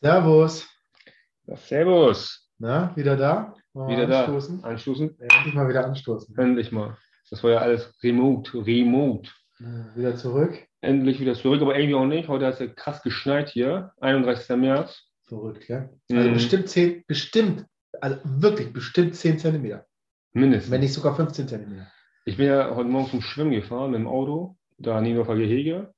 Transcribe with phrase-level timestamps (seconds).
[0.00, 0.68] Servus.
[1.46, 2.50] Ja, servus.
[2.58, 3.54] Na, wieder da?
[3.72, 4.60] Mal wieder anstoßen.
[4.60, 4.68] da.
[4.68, 5.20] Anstoßen.
[5.20, 6.36] Endlich mal wieder anstoßen.
[6.36, 6.98] Endlich mal.
[7.30, 8.66] Das war ja alles remote.
[8.66, 9.30] Remote.
[9.94, 10.58] wieder zurück.
[10.82, 12.28] Endlich wieder zurück, aber irgendwie auch nicht.
[12.28, 13.92] Heute hat es ja krass geschneit hier.
[14.02, 14.56] 31.
[14.58, 15.02] März.
[15.24, 15.88] Verrückt, ja.
[16.10, 16.34] Also mhm.
[16.34, 17.64] bestimmt 10, bestimmt,
[18.00, 19.86] also wirklich bestimmt 10 Zentimeter.
[20.34, 20.70] Mindestens.
[20.70, 21.90] Wenn nicht sogar 15 Zentimeter.
[22.26, 25.94] Ich bin ja heute Morgen zum Schwimmen gefahren mit dem Auto, da Niendorfer Gehege.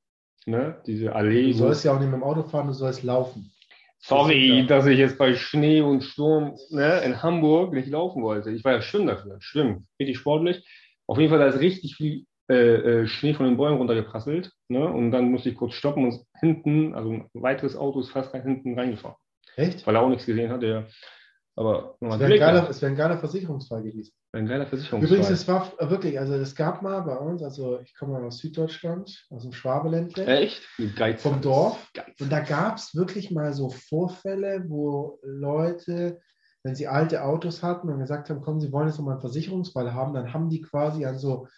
[0.46, 0.80] Ne?
[0.86, 1.50] Diese Allee.
[1.50, 3.52] Du sollst ja auch nicht mit dem Auto fahren, du sollst laufen.
[4.00, 8.50] Sorry, dass ich jetzt bei Schnee und Sturm ne, in Hamburg nicht laufen wollte.
[8.50, 9.36] Ich war ja schwimmen dafür.
[9.40, 9.86] Schwimmen.
[9.98, 10.64] Richtig sportlich.
[11.06, 12.54] Auf jeden Fall, da ist richtig viel äh,
[13.02, 14.52] äh, Schnee von den Bäumen runtergeprasselt.
[14.68, 14.86] Ne?
[14.86, 18.78] Und dann musste ich kurz stoppen und hinten, also ein weiteres Auto ist fast hinten
[18.78, 19.16] reingefahren.
[19.56, 19.86] Echt?
[19.86, 20.62] Weil er auch nichts gesehen hat.
[20.62, 20.86] Der,
[21.58, 24.12] aber es wäre ein, geiler, wär ein geiler Versicherungsfall gewesen.
[24.32, 25.08] Ein geiler Versicherungsfall.
[25.08, 28.38] Übrigens, es war wirklich, also es gab mal bei uns, also ich komme mal aus
[28.38, 30.24] Süddeutschland, aus dem Schwabeländle.
[30.24, 30.62] Echt?
[30.94, 31.20] Geiz.
[31.20, 31.90] Vom Dorf.
[31.94, 32.20] Geiz.
[32.20, 36.20] Und da gab es wirklich mal so Vorfälle, wo Leute,
[36.62, 39.92] wenn sie alte Autos hatten und gesagt haben, komm, sie wollen jetzt nochmal einen Versicherungsfall
[39.92, 41.48] haben, dann haben die quasi an so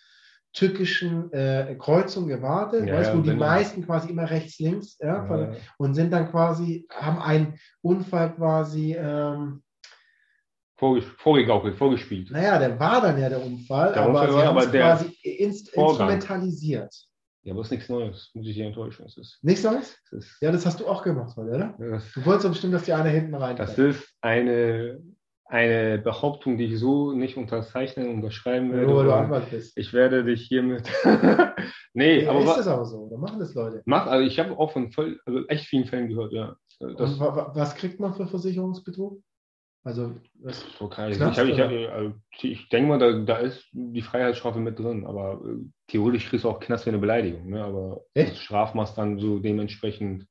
[0.55, 5.53] tückischen äh, Kreuzungen gewartet, ja, weißt, wo die meisten quasi immer rechts, links, ja, ja,
[5.79, 9.63] und sind dann quasi, haben einen Unfall quasi ähm,
[11.19, 12.31] vorgegaukelt, vorgespielt.
[12.31, 15.69] Naja, der war dann ja der Unfall, der aber Unfall sie haben es quasi inst
[15.75, 16.95] instrumentalisiert.
[17.43, 19.07] Ja, aber es ist nichts Neues, muss ich dir enttäuschen.
[19.07, 19.97] Es ist, nichts Neues?
[20.11, 21.75] Ist, ja, das hast du auch gemacht, oder?
[21.79, 23.57] Das, du wolltest doch bestimmt, dass die eine hinten rein.
[23.57, 25.03] Das ist eine,
[25.47, 28.87] eine Behauptung, die ich so nicht unterzeichnen und unterschreiben werde.
[28.87, 29.77] Nur weil du Anwalt bist.
[29.79, 30.91] Ich werde dich hiermit.
[31.95, 32.41] nee, ja, aber.
[32.41, 33.05] Ist das aber so?
[33.05, 33.83] Oder machen das Leute?
[33.87, 36.57] Mach, also ich habe auch von voll, also echt vielen Fällen gehört, ja.
[36.79, 39.23] Das, was kriegt man für Versicherungsbetrug?
[39.83, 41.11] Also, das okay.
[41.11, 45.41] ich, ich, ich, also, ich, denke mal, da, da, ist die Freiheitsstrafe mit drin, aber
[45.43, 47.49] äh, theoretisch kriegst du auch Knast für eine Beleidigung.
[47.49, 47.65] Ne?
[47.65, 48.33] Aber Echt?
[48.33, 50.27] das Strafmaß dann so dementsprechend.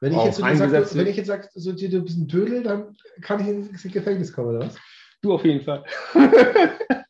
[0.00, 2.96] Wenn ich, jetzt so gesagt, wenn ich jetzt sage, so, du bist ein Dödel, dann
[3.20, 4.76] kann ich ins Gefängnis kommen, oder was?
[5.22, 5.84] Du auf jeden Fall.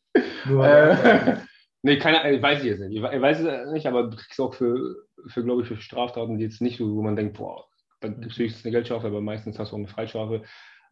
[0.45, 1.37] Nur, äh,
[1.81, 2.95] nee, keine, weiß ich jetzt nicht.
[2.95, 6.43] Ich weiß es nicht, aber du kriegst auch für, für glaube ich, für Straftaten, die
[6.43, 7.65] jetzt nicht so, wo man denkt, boah,
[7.99, 10.43] dann kriegst du eine Geldstrafe, aber meistens hast du auch eine Freistrafe.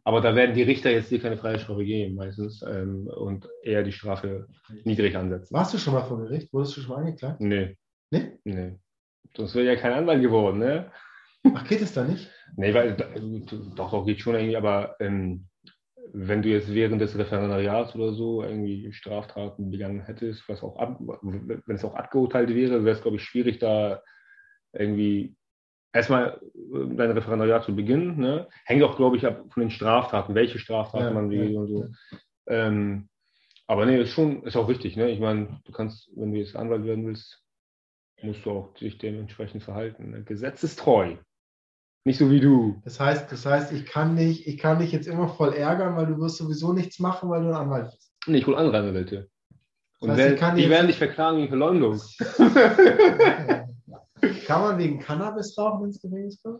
[0.04, 3.92] Aber da werden die Richter jetzt dir keine Freiheitsstrafe geben, meistens, ähm, und eher die
[3.92, 4.48] Strafe
[4.84, 5.54] niedrig ansetzen.
[5.54, 6.52] Warst du schon mal vor Gericht?
[6.52, 7.40] Wurdest du schon mal angeklagt?
[7.40, 7.76] Nee.
[8.10, 8.38] Nee?
[8.44, 8.78] Nee.
[9.36, 10.90] Sonst wäre ja kein Anwalt geworden, ne?
[11.54, 12.30] Ach, geht es da nicht?
[12.56, 15.48] Nee, weil, doch, doch, geht schon irgendwie, aber ähm,
[16.12, 20.98] wenn du jetzt während des Referendariats oder so irgendwie Straftaten begangen hättest, was auch ab,
[21.00, 24.02] wenn es auch abgeurteilt wäre, wäre es, glaube ich, schwierig, da
[24.72, 25.36] irgendwie
[25.92, 28.18] erstmal äh, dein Referendariat zu beginnen.
[28.18, 28.48] Ne?
[28.64, 31.68] Hängt auch, glaube ich, ab von den Straftaten, welche Straftaten ja, man will ja, und
[31.68, 31.88] so.
[32.46, 33.08] Ähm,
[33.66, 34.96] aber nee, ist schon, ist auch wichtig.
[34.96, 35.10] Ne?
[35.10, 37.42] Ich meine, du kannst, wenn du jetzt Anwalt werden willst,
[38.22, 40.10] musst du auch dich dementsprechend verhalten.
[40.10, 40.22] Ne?
[40.24, 41.16] Gesetzestreu.
[42.04, 42.80] Nicht so wie du.
[42.84, 46.06] Das heißt, das heißt, ich kann dich, ich kann dich jetzt immer voll ärgern, weil
[46.06, 48.12] du wirst sowieso nichts machen, weil du ein Anwalt bist.
[48.26, 49.28] Nee, ich hole andere Anwälte.
[50.00, 52.00] Und das heißt, werden, die werden dich verklagen wegen Verleumdung.
[54.46, 56.58] Kann man wegen Cannabis rauchen ins Gefängnis kommen?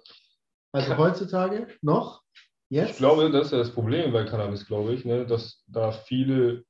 [0.72, 2.22] Also heutzutage noch?
[2.68, 2.92] Jetzt?
[2.92, 5.26] Ich glaube, das ist ja das Problem bei Cannabis, glaube ich, ne?
[5.26, 6.64] dass da viele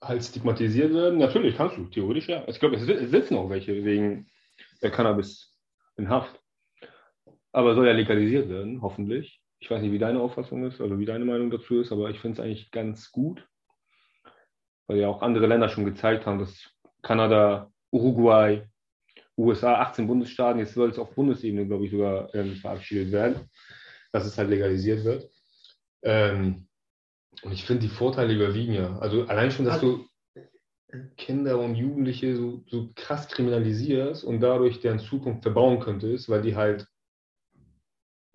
[0.00, 1.18] halt stigmatisiert werden.
[1.18, 2.46] Natürlich kannst du, theoretisch ja.
[2.46, 4.30] Ich glaube, es sitzen auch welche wegen
[4.82, 5.54] der Cannabis
[5.96, 6.40] in Haft.
[7.52, 9.42] Aber soll ja legalisiert werden, hoffentlich.
[9.58, 12.20] Ich weiß nicht, wie deine Auffassung ist, also wie deine Meinung dazu ist, aber ich
[12.20, 13.44] finde es eigentlich ganz gut,
[14.86, 16.70] weil ja auch andere Länder schon gezeigt haben, dass
[17.02, 18.68] Kanada, Uruguay,
[19.38, 23.48] USA 18 Bundesstaaten, jetzt soll es auf Bundesebene, glaube ich, sogar ähm, verabschiedet werden,
[24.12, 25.30] dass es halt legalisiert wird.
[26.02, 26.66] Ähm,
[27.42, 28.98] und ich finde, die Vorteile überwiegen ja.
[28.98, 30.04] Also allein schon, dass du
[31.16, 36.56] Kinder und Jugendliche so, so krass kriminalisierst und dadurch deren Zukunft verbauen könntest, weil die
[36.56, 36.88] halt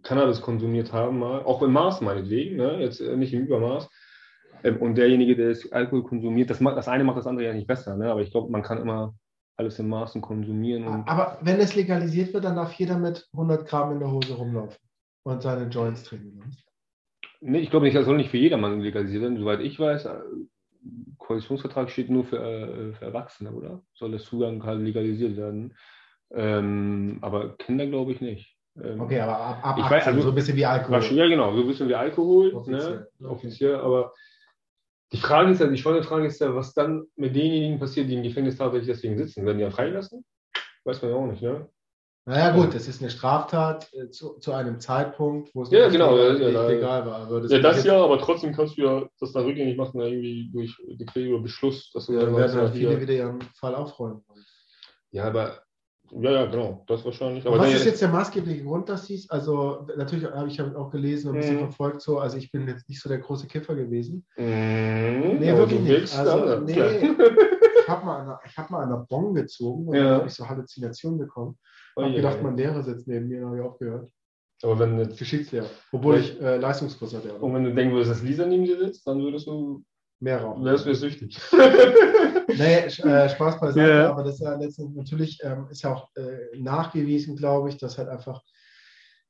[0.04, 2.80] Cannabis konsumiert haben, mal, auch im Maß meinetwegen, ne?
[2.80, 3.90] jetzt äh, nicht im Übermaß.
[4.64, 7.96] Ähm, und derjenige, der Alkohol konsumiert, das, das eine macht das andere ja nicht besser,
[7.96, 8.12] ne?
[8.12, 9.16] aber ich glaube, man kann immer
[9.56, 11.04] alles in Maßen konsumieren.
[11.06, 14.78] Aber wenn es legalisiert wird, dann darf jeder mit 100 Gramm in der Hose rumlaufen
[15.24, 16.56] und seine Joints trinken.
[17.42, 19.38] Nee, ich glaube nicht, das soll nicht für jedermann legalisiert werden.
[19.38, 20.20] Soweit ich weiß, äh,
[21.18, 23.82] Koalitionsvertrag steht nur für, äh, für Erwachsene, oder?
[23.94, 25.76] Soll der Zugang halt legalisiert werden.
[26.32, 28.58] Ähm, aber Kinder glaube ich nicht.
[28.82, 31.04] Ähm, okay, aber ab, ab ich 18, weiß, also, so ein bisschen wie Alkohol.
[31.16, 32.54] Ja, genau, so ein bisschen wie Alkohol.
[32.54, 33.08] Offiziell.
[33.20, 33.30] Ne?
[33.30, 34.14] Offiziell aber
[35.14, 38.16] die Frage ist ja, die spannende Frage ist ja, was dann mit denjenigen passiert, die
[38.16, 39.46] im Gefängnis tatsächlich deswegen sitzen.
[39.46, 40.26] Werden die ja freigelassen?
[40.84, 41.70] Weiß man ja auch nicht, ne?
[42.26, 46.18] Naja, gut, das ist eine Straftat äh, zu, zu, einem Zeitpunkt, wo es ja, genau,
[46.18, 47.28] ja, nicht legal war.
[47.28, 50.50] Aber das ja, das ja, aber trotzdem kannst du ja das dann rückgängig machen, irgendwie
[50.52, 51.92] durch Dekret oder Beschluss.
[51.92, 54.24] Dass du ja, dann werden halt viele wieder ihren Fall aufräumen.
[55.12, 55.62] Ja, aber
[56.20, 57.46] Ja, ja, genau, das wahrscheinlich.
[57.46, 60.90] Aber was ist jetzt der maßgebliche Grund, dass sie es, also natürlich habe ich auch
[60.92, 61.62] gelesen und ein bisschen mhm.
[61.62, 64.26] verfolgt so, also ich bin jetzt nicht so der große Kiffer gewesen.
[64.38, 66.18] Mhm, nee, wirklich nicht.
[66.18, 70.04] Also, nee, ich habe mal, hab mal an der Bon gezogen und ja.
[70.04, 71.58] dann habe ich so Halluzinationen bekommen.
[71.62, 74.10] Ich oh, habe gedacht, mein Lehrer sitzt neben mir, habe ich aufgehört.
[74.64, 77.34] Aber wenn jetzt Geschichtslehrer, obwohl ich äh, Leistungskurs hatte.
[77.34, 79.84] Und wenn du denken würdest, dass Lisa neben dir sitzt, dann würdest du
[80.24, 80.64] mehr rauchen.
[80.64, 81.38] Wärst du süchtig.
[82.48, 84.10] nee, äh, Spaß beiseite, yeah.
[84.10, 87.98] aber das ist ja letztendlich natürlich ähm, ist ja auch äh, nachgewiesen, glaube ich, dass
[87.98, 88.42] halt einfach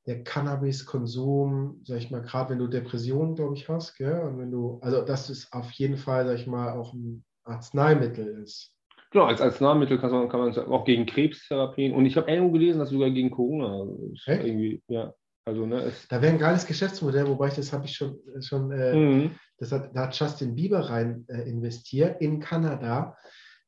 [0.06, 4.20] der Cannabiskonsum, sag ich mal, gerade wenn du Depressionen, glaube ich, hast, gell?
[4.20, 8.42] und wenn du, also das ist auf jeden Fall, sag ich mal, auch ein Arzneimittel
[8.42, 8.70] ist.
[9.10, 12.80] Genau, als Arzneimittel kann man, kann man auch gegen Krebstherapien und ich habe irgendwo gelesen,
[12.80, 13.86] dass sogar gegen Corona
[14.26, 15.14] irgendwie, ja.
[15.46, 18.94] Also, ne, da wäre ein geiles Geschäftsmodell, wobei ich das habe ich schon, schon äh,
[18.94, 19.30] mhm.
[19.58, 23.16] das hat, da hat Justin Bieber rein äh, investiert in Kanada.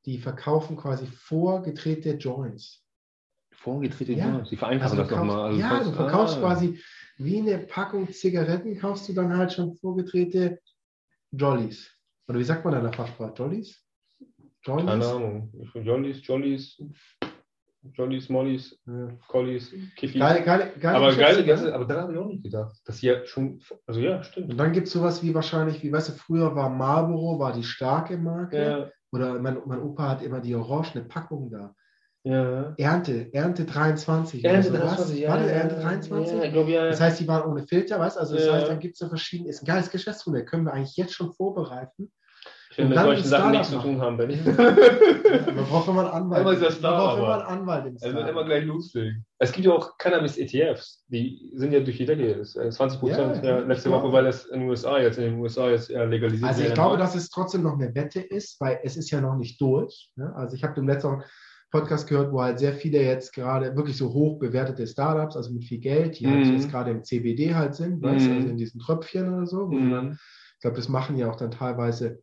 [0.06, 2.82] Die verkaufen quasi vorgedrehte Joints.
[3.52, 4.31] Vorgedrehte ja.
[4.31, 5.46] Joints, die vereinfachen also das nochmal.
[5.46, 6.40] Also ja, du verkaufst ah.
[6.40, 6.81] quasi
[7.19, 10.61] wie eine Packung Zigaretten, kaufst du dann halt schon vorgedrehte
[11.32, 11.90] Jollies.
[12.28, 13.34] Oder wie sagt man da in der Fachsprache?
[13.37, 13.82] Jollies?
[14.62, 14.87] Jollies?
[14.87, 15.52] Keine Ahnung.
[15.75, 16.82] Jollies, Jollies.
[17.94, 19.08] Jollies, Mollys, ja.
[19.28, 20.20] Collies, Kiffis.
[20.20, 22.76] Geile, geile, geile aber geile Gäste, aber da habe ich auch nicht gedacht.
[22.84, 24.50] Dass hier schon, also ja, stimmt.
[24.50, 27.64] Und dann gibt es sowas wie wahrscheinlich, wie weißt du, früher war Marlboro, war die
[27.64, 28.62] starke Marke.
[28.62, 28.90] Ja.
[29.12, 31.74] Oder mein, mein Opa hat immer die orangene Packung da.
[32.24, 32.74] Ja.
[32.76, 34.44] Ernte, Ernte 23.
[34.44, 35.30] Ernte 23, ja.
[35.30, 36.36] Warte, Ernte 23?
[36.36, 38.20] Ja, glaub, ja, Das heißt, die waren ohne Filter, weißt du?
[38.20, 40.96] Also, das heißt, dann gibt es so verschiedene, ist ein geiles Geschäftsmodell, können wir eigentlich
[40.96, 42.10] jetzt schon vorbereiten.
[42.76, 44.37] Ich will mit solchen Sachen nichts zu tun haben, Benny.
[44.44, 46.43] Man braucht immer einen Anwalt.
[46.43, 47.87] Immer ist Man braucht immer einen Anwalt.
[47.87, 49.25] Im also immer gleich loslegen.
[49.38, 52.43] Es gibt ja auch Cannabis-ETFs, die sind ja durch die Decke.
[52.43, 55.70] 20 Prozent ja, ja, letzte Woche, weil es in den USA jetzt in den USA
[55.70, 59.11] jetzt legalisiert Also ich glaube, dass es trotzdem noch eine Wette ist, weil es ist
[59.11, 60.11] ja noch nicht durch.
[60.17, 60.31] Ne?
[60.37, 61.23] Also ich habe den letzten
[61.70, 65.64] Podcast gehört, wo halt sehr viele jetzt gerade wirklich so hoch bewertete Startups, also mit
[65.64, 66.44] viel Geld, die halt mhm.
[66.44, 68.02] halt jetzt gerade im CBD halt sind, mhm.
[68.02, 69.67] weißt, also in diesen Tröpfchen oder so.
[69.69, 69.90] Mhm.
[69.90, 72.20] Dann, ich glaube, das machen ja auch dann teilweise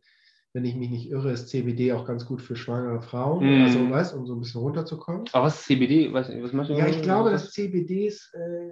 [0.54, 3.44] wenn ich mich nicht irre, ist CBD auch ganz gut für schwangere Frauen.
[3.44, 3.64] Mm.
[3.64, 5.24] Also, weißt um so ein bisschen runterzukommen.
[5.32, 6.12] Aber was ist CBD?
[6.12, 6.74] Was, was machst du?
[6.74, 8.70] Ja, ich glaube, das CBD ist, äh,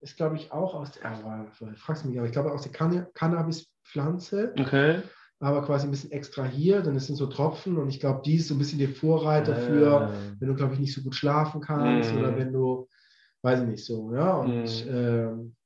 [0.00, 3.08] ist glaube ich, auch aus der, äh, fragst mich, aber ich glaube aus der Cann
[3.12, 4.54] Cannabispflanze.
[4.58, 5.02] Okay.
[5.40, 8.48] Aber quasi ein bisschen extrahiert und es sind so Tropfen und ich glaube, die ist
[8.48, 9.60] so ein bisschen der Vorreiter äh.
[9.60, 12.18] für, wenn du, glaube ich, nicht so gut schlafen kannst mm.
[12.18, 12.88] oder wenn du,
[13.42, 14.36] weiß ich nicht so, ja.
[14.36, 14.88] Und mm.
[14.88, 15.56] ähm,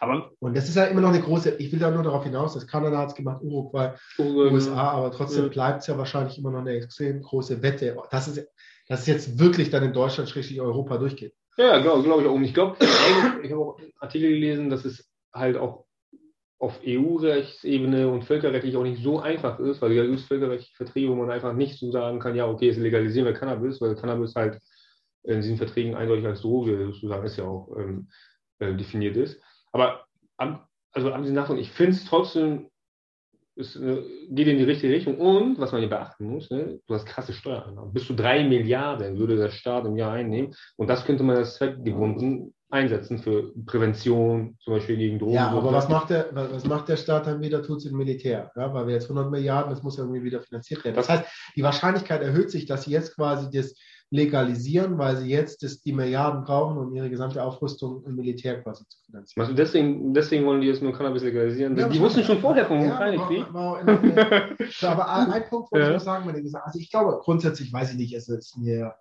[0.00, 2.54] aber und das ist ja immer noch eine große, ich will da nur darauf hinaus,
[2.54, 5.48] dass Kanada hat es gemacht, Uruguay, Uruguay, USA, aber trotzdem ja.
[5.48, 8.46] bleibt es ja wahrscheinlich immer noch eine extrem große Wette, dass es,
[8.88, 11.34] dass es jetzt wirklich dann in Deutschland, richtig Europa durchgeht.
[11.56, 12.34] Ja, glaube glaub ich auch.
[12.34, 12.76] Und ich glaube,
[13.42, 15.84] ich habe auch Artikel gelesen, dass es halt auch
[16.58, 21.14] auf EU-Rechtsebene und völkerrechtlich auch nicht so einfach ist, weil ja gibt völkerrechtliche Verträge, wo
[21.14, 24.60] man einfach nicht so sagen kann, ja, okay, jetzt legalisieren wir Cannabis, weil Cannabis halt
[25.24, 28.08] in diesen Verträgen eindeutig als Droge sozusagen ist ja auch ähm,
[28.60, 29.40] äh, definiert ist.
[29.74, 30.06] Aber
[30.92, 32.70] also abgesehen davon, ich finde es trotzdem,
[33.56, 35.18] es geht in die richtige Richtung.
[35.18, 37.92] Und was man hier beachten muss, ne, du hast krasse Steuereinnahmen.
[37.92, 40.54] Bis zu drei Milliarden würde der Staat im Jahr einnehmen.
[40.76, 45.34] Und das könnte man als zweckgebunden einsetzen für Prävention, zum Beispiel gegen Drogen.
[45.34, 47.62] Ja, aber was macht, der, was macht der Staat dann wieder?
[47.62, 48.50] Tut es im Militär.
[48.56, 50.96] Ja, weil wir jetzt 100 Milliarden, das muss ja irgendwie wieder finanziert werden.
[50.96, 51.24] Das heißt,
[51.56, 53.74] die Wahrscheinlichkeit erhöht sich, dass jetzt quasi das
[54.10, 58.84] legalisieren, weil sie jetzt das, die Milliarden brauchen, um ihre gesamte Aufrüstung im Militär quasi
[58.86, 59.42] zu finanzieren.
[59.42, 61.76] Also deswegen, deswegen wollen die jetzt nur Cannabis legalisieren.
[61.76, 63.46] Ja, die wussten schon vorher vom ja, Ukraine-Krieg.
[64.82, 67.96] aber ein Punkt wollte ich noch sagen, wenn gesagt, also ich glaube grundsätzlich, weiß ich
[67.96, 68.94] nicht, es ist mir,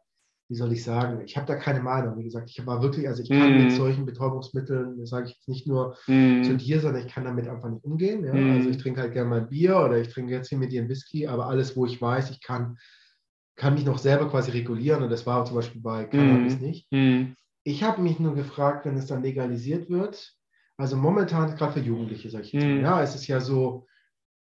[0.49, 2.17] wie soll ich sagen, ich habe da keine Meinung.
[2.17, 3.63] Wie gesagt, ich war wirklich, also ich kann mm.
[3.63, 6.43] mit solchen Betäubungsmitteln, das sage ich jetzt nicht nur mm.
[6.43, 8.25] zu dir, sondern ich kann damit einfach nicht umgehen.
[8.25, 8.33] Ja?
[8.33, 8.57] Mm.
[8.57, 10.89] Also ich trinke halt gerne mal Bier oder ich trinke jetzt hier mit dir einen
[10.89, 12.77] Whisky, aber alles, wo ich weiß, ich kann
[13.55, 16.61] kann mich noch selber quasi regulieren und das war zum Beispiel bei Cannabis mhm.
[16.61, 16.91] nicht.
[16.91, 17.35] Mhm.
[17.63, 20.33] Ich habe mich nur gefragt, wenn es dann legalisiert wird,
[20.77, 22.81] also momentan gerade für Jugendliche, sag ich jetzt mhm.
[22.81, 23.87] ja, es ist ja so,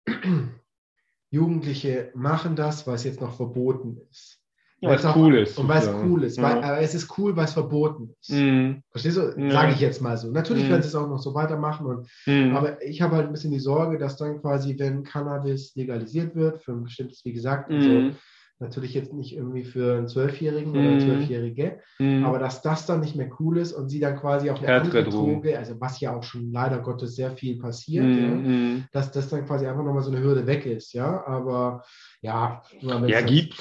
[1.31, 4.43] Jugendliche machen das, weil es jetzt noch verboten ist.
[4.83, 5.59] Ja, weil es cool ist.
[5.59, 6.43] Und weil es cool ist.
[6.43, 8.33] Weil, aber es ist cool, weil es verboten ist.
[8.33, 8.83] Mhm.
[8.91, 9.33] Verstehst du?
[9.39, 9.51] Ja.
[9.53, 10.31] Sage ich jetzt mal so.
[10.33, 10.71] Natürlich mhm.
[10.71, 11.87] werden sie es auch noch so weitermachen.
[11.87, 12.57] Und, mhm.
[12.57, 16.63] Aber ich habe halt ein bisschen die Sorge, dass dann quasi, wenn Cannabis legalisiert wird,
[16.63, 18.17] für ein bestimmtes, wie gesagt, also mhm.
[18.63, 20.77] Natürlich jetzt nicht irgendwie für einen Zwölfjährigen mm.
[20.77, 21.01] oder eine mhm.
[21.01, 22.25] Zwölfjährige, mm.
[22.25, 25.05] aber dass das dann nicht mehr cool ist und sie dann quasi auch eine andere
[25.05, 28.19] Droge, also was ja auch schon leider Gottes sehr viel passiert, mm.
[28.19, 28.85] ja, mhm.
[28.93, 31.85] dass das dann quasi einfach nochmal so eine Hürde weg ist, ja, aber
[32.21, 32.63] ja.
[32.81, 33.61] Ja, gibt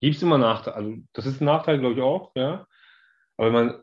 [0.00, 2.66] es immer Nachteile, also das ist ein Nachteil, glaube ich auch, ja,
[3.38, 3.82] aber wenn man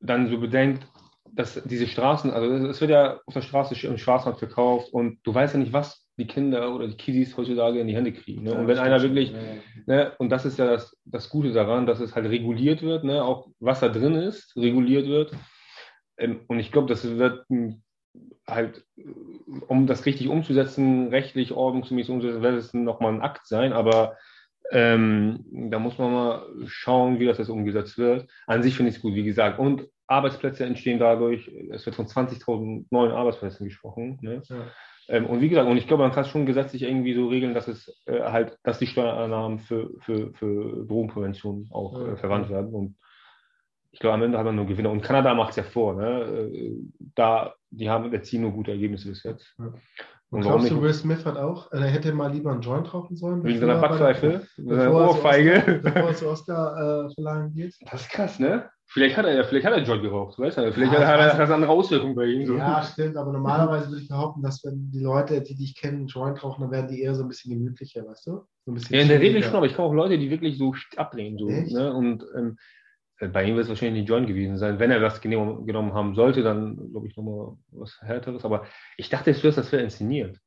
[0.00, 0.86] dann so bedenkt,
[1.32, 5.32] dass diese Straßen, also es wird ja auf der Straße im Schwarzmarkt verkauft und du
[5.32, 8.44] weißt ja nicht, was die Kinder oder die Kiddies heutzutage in die Hände kriegen.
[8.44, 8.52] Ne?
[8.52, 9.38] Ja, und wenn einer wirklich, ja.
[9.86, 13.24] ne, und das ist ja das, das Gute daran, dass es halt reguliert wird, ne?
[13.24, 15.32] auch was da drin ist, reguliert wird.
[16.16, 17.46] Ähm, und ich glaube, das wird
[18.46, 18.84] halt,
[19.66, 24.16] um das richtig umzusetzen, rechtlich, ordnungsgemäß umzusetzen, wird es nochmal ein Akt sein, aber
[24.70, 28.30] ähm, da muss man mal schauen, wie das jetzt umgesetzt wird.
[28.46, 29.58] An sich finde ich es gut, wie gesagt.
[29.58, 31.50] Und Arbeitsplätze entstehen dadurch.
[31.70, 34.18] Es wird von 20.000 neuen Arbeitsplätzen gesprochen.
[34.22, 34.42] Ne?
[34.48, 34.66] Ja.
[35.08, 37.68] Ähm, und wie gesagt, und ich glaube, man kann schon gesetzlich irgendwie so regeln, dass
[37.68, 42.72] es äh, halt, dass die Steuereinnahmen für, für, für Drogenprävention auch äh, verwandt werden.
[42.72, 42.96] Und
[43.92, 44.90] ich glaube, am Ende hat man nur Gewinner.
[44.90, 45.94] Und Kanada macht es ja vor.
[45.94, 46.50] Ne?
[46.52, 46.76] Äh,
[47.14, 49.54] da, die haben erzielen nur gute Ergebnisse bis jetzt.
[49.58, 49.66] Ja.
[50.30, 53.16] Und, und glaubst du, Will Smith hat auch, er hätte mal lieber einen Joint rauchen
[53.16, 53.44] sollen?
[53.44, 55.80] Wegen seiner Backpfeife, seiner Ohrfeige.
[55.82, 57.76] Bevor er zu Oscar äh, verlangen geht.
[57.82, 58.68] Das ist krass, ne?
[58.86, 60.72] Vielleicht hat er ja, vielleicht hat er Joint geraucht, weißt du?
[60.72, 62.46] Vielleicht ja, hat er das andere Auswirkungen bei ihm.
[62.46, 62.56] So.
[62.56, 66.44] Ja, stimmt, aber normalerweise würde ich behaupten, dass wenn die Leute, die dich kennen, Joint
[66.44, 68.46] rauchen, dann werden die eher so ein bisschen gemütlicher, weißt du?
[68.66, 71.38] So ja, in der Regel schon, aber ich kenne auch Leute, die wirklich so ablehnen.
[71.38, 71.92] So, ne?
[71.92, 72.58] Und ähm,
[73.32, 74.78] bei ihm wird es wahrscheinlich nicht Joint gewesen sein.
[74.78, 78.44] Wenn er das genommen haben sollte, dann glaube ich nochmal was Härteres.
[78.44, 80.38] Aber ich dachte jetzt, das wäre inszeniert.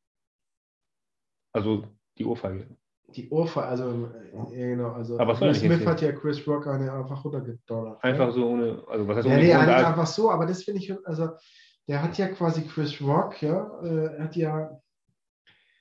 [1.53, 2.67] Also die Ohrfeige.
[3.15, 4.09] Die Ohrfeige, also,
[4.51, 8.03] äh, genau, also aber Will Smith hat ja Chris Rock eine einfach runtergedonnert.
[8.03, 10.81] Einfach so ohne, also was heißt ja, ohne nee, Grund, einfach so, aber das finde
[10.81, 11.29] ich, also
[11.87, 14.77] der hat ja quasi Chris Rock, ja, äh, hat ja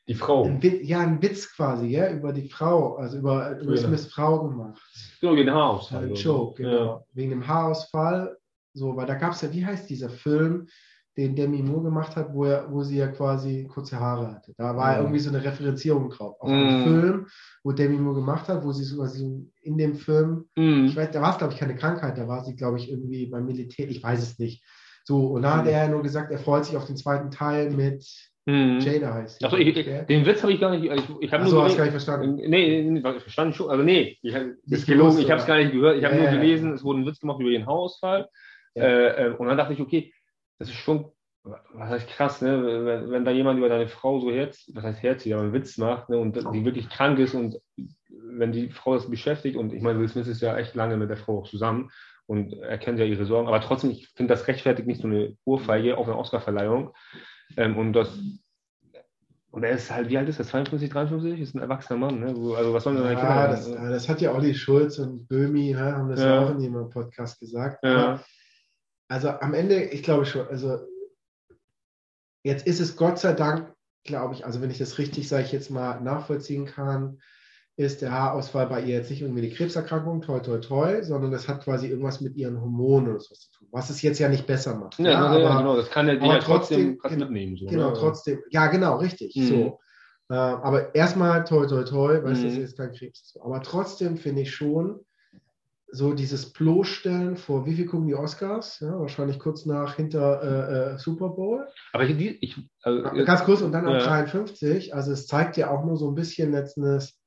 [0.09, 0.45] die Frau.
[0.45, 4.80] Ein ja, ein Witz quasi, ja, über die Frau, also über Will Smiths Frau gemacht.
[5.21, 6.04] So, wegen dem Haarausfall.
[6.04, 6.85] Ein Joke, genau.
[6.85, 7.04] Ja.
[7.12, 8.37] Wegen dem Haarausfall.
[8.73, 10.68] So, weil da gab es ja, wie heißt dieser Film,
[11.16, 14.52] den Demi Moore gemacht hat, wo, er, wo sie ja quasi kurze Haare hatte.
[14.56, 15.00] Da war mhm.
[15.02, 16.37] irgendwie so eine Referenzierung drauf.
[16.40, 16.82] Auf mhm.
[16.85, 17.26] Film,
[17.64, 20.87] wo Demi Moore gemacht hat, wo sie so also in dem Film, mhm.
[20.87, 23.26] ich weiß, da war es, glaube ich, keine Krankheit, da war sie, glaube ich, irgendwie
[23.26, 24.64] beim Militär, ich weiß es nicht.
[25.04, 25.70] So, und da hat mhm.
[25.70, 28.04] er nur gesagt, er freut sich auf den zweiten Teil mit
[28.49, 28.78] Mhm.
[28.78, 30.85] Jada heißt Achso, den Witz habe ich gar nicht.
[30.85, 31.64] Ich, ich habe nur.
[31.64, 32.37] hast gar nicht verstanden.
[32.37, 33.68] Nee, nee, verstanden schon.
[33.68, 34.35] Also, nee, ich,
[34.70, 35.18] ist gelogen.
[35.18, 35.99] Ich habe es gar nicht gehört.
[35.99, 38.28] Ich habe äh, nur gelesen, es wurde ein Witz gemacht über den Haarausfall.
[38.76, 38.85] Ja.
[38.85, 40.12] Äh, äh, und dann dachte ich, okay,
[40.59, 41.13] das ist schon
[41.45, 42.85] was heißt krass, ne?
[42.85, 45.79] Wenn, wenn, da jemand über deine Frau so herz, was heißt herzig, aber einen Witz
[45.79, 46.19] macht ne?
[46.19, 47.61] und die wirklich krank ist und
[48.09, 51.09] wenn die Frau das beschäftigt und ich meine, Will Smith ist ja echt lange mit
[51.09, 51.91] der Frau auch zusammen
[52.27, 55.37] und er kennt ja ihre Sorgen, aber trotzdem, ich finde das rechtfertigt nicht so eine
[55.45, 56.93] Urfeige auf eine Oscarverleihung
[57.57, 58.19] ähm, und das
[59.53, 60.45] und er ist halt, wie alt ist er?
[60.45, 61.41] 52, 53?
[61.41, 62.27] Ist ein erwachsener Mann, ne?
[62.57, 65.97] Also was sollen denn ja, Kinder das, das hat ja Olli Schulz und Böhmi, ne,
[65.97, 66.27] haben das ja.
[66.27, 67.83] ja auch in ihrem Podcast gesagt.
[67.83, 68.21] Ja.
[69.09, 70.79] Also am Ende, ich glaube schon, also
[72.47, 75.51] Jetzt ist es Gott sei Dank, glaube ich, also wenn ich das richtig, sage ich
[75.51, 77.19] jetzt mal, nachvollziehen kann,
[77.77, 81.49] ist der Haarausfall bei ihr jetzt nicht irgendwie eine Krebserkrankung, toll, toll, toll, sondern das
[81.49, 84.47] hat quasi irgendwas mit ihren Hormonen oder so zu tun, was es jetzt ja nicht
[84.47, 84.97] besser macht.
[85.01, 87.57] Ja, ja, aber, ja genau, das kann ja die ja trotzdem, trotzdem mitnehmen.
[87.57, 87.97] So, genau, ne?
[87.99, 89.47] trotzdem, ja, genau, richtig, mhm.
[89.49, 89.81] so.
[90.31, 92.45] Äh, aber erstmal toll, toll, toll, weil mhm.
[92.45, 93.37] das ist kein Krebs.
[93.43, 95.01] Aber trotzdem finde ich schon,
[95.88, 98.81] so dieses bloßstellen vor, wie viel gucken die Oscars?
[98.81, 101.66] Ja, wahrscheinlich kurz nach hinter äh, äh, Super Bowl.
[101.93, 103.99] Aber ich, ich also, ganz kurz und dann ja.
[103.99, 104.95] 53.
[104.95, 107.19] Also es zeigt ja auch nur so ein bisschen letztens,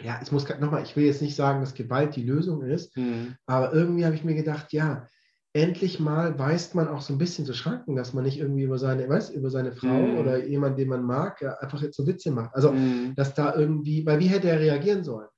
[0.00, 3.36] ja, es muss nochmal, ich will jetzt nicht sagen, dass Gewalt die Lösung ist, mhm.
[3.46, 5.06] aber irgendwie habe ich mir gedacht, ja,
[5.54, 8.78] endlich mal weist man auch so ein bisschen zu Schranken, dass man nicht irgendwie über
[8.78, 10.18] seine, weiß, über seine Frau mhm.
[10.18, 12.54] oder jemanden, den man mag, ja, einfach jetzt so Witze macht.
[12.54, 13.14] Also, mhm.
[13.16, 15.28] dass da irgendwie, weil wie hätte er reagieren sollen?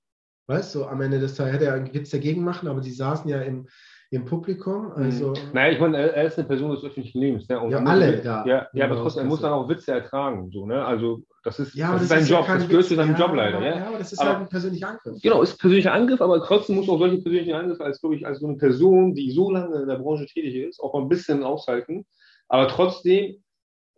[0.47, 3.29] Weißt du, am Ende des Tages hätte er einen Witz dagegen machen, aber die saßen
[3.31, 3.67] ja im,
[4.11, 4.93] im Publikum.
[4.93, 5.53] Also, mhm.
[5.55, 7.49] Naja, ich meine, er ist eine Person des öffentlichen Lebens.
[7.49, 7.61] Ne?
[7.71, 8.45] Ja, alle da.
[8.45, 10.51] Ja, ja aber trotzdem, er muss dann auch Witze ertragen.
[10.53, 10.85] So, ne?
[10.85, 13.61] Also, das ist, ja, das ist sein Job, das gehört zu seinem Job leider.
[13.61, 15.23] Ja, ja, aber das ist aber, halt ein persönlicher Angriff.
[15.23, 18.27] Genau, ist ein persönlicher Angriff, aber trotzdem muss auch solche persönlichen Angriffe als, glaube ich,
[18.27, 21.09] als so eine Person, die so lange in der Branche tätig ist, auch mal ein
[21.09, 22.05] bisschen aushalten.
[22.49, 23.43] Aber trotzdem,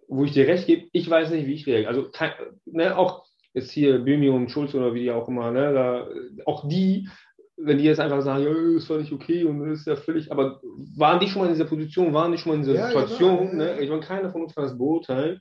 [0.07, 1.89] wo ich dir recht gebe, ich weiß nicht, wie ich reagiere.
[1.89, 2.31] Also, kein,
[2.65, 3.27] ne, auch
[3.57, 6.09] jetzt hier Böhmi und Schulz oder wie die auch immer, ne, da,
[6.45, 7.09] auch die,
[7.57, 10.31] wenn die jetzt einfach sagen, ja, das war nicht okay und das ist ja völlig,
[10.31, 10.61] aber
[10.97, 13.53] waren die schon mal in dieser Position, waren die schon mal in dieser ja, Situation,
[13.53, 13.81] genau, ne?
[13.81, 15.41] Ich meine, keiner von uns kann das beurteilen,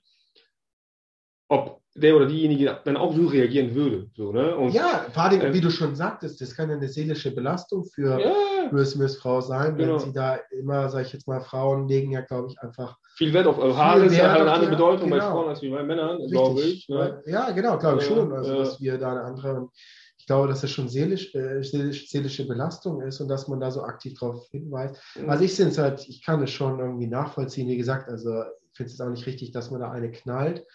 [1.50, 4.10] ob der oder diejenige dann auch so reagieren würde.
[4.16, 4.56] So, ne?
[4.56, 7.86] Und, ja, vor allem, äh, wie du schon sagtest, das kann ja eine seelische Belastung
[7.86, 10.00] für ja, Smiths Frau sein, wenn genau.
[10.00, 13.48] sie da immer, sage ich jetzt mal, Frauen legen ja, glaube ich, einfach viel Wert
[13.48, 15.22] auf also Haare ist ja halt eine andere Bedeutung genau.
[15.22, 16.90] bei Frauen als bei Männern, glaube ich.
[16.90, 17.24] Ne?
[17.26, 18.34] Ja, genau, glaube ich schon.
[18.34, 19.70] Also, dass wir da eine andere,
[20.18, 23.84] ich glaube, dass es schon seelisch, äh, seelische Belastung ist und dass man da so
[23.84, 25.02] aktiv darauf hinweist.
[25.18, 25.30] Mhm.
[25.30, 27.70] Also ich finde es halt, ich kann es schon irgendwie nachvollziehen.
[27.70, 30.66] Wie gesagt, also ich finde es auch nicht richtig, dass man da eine knallt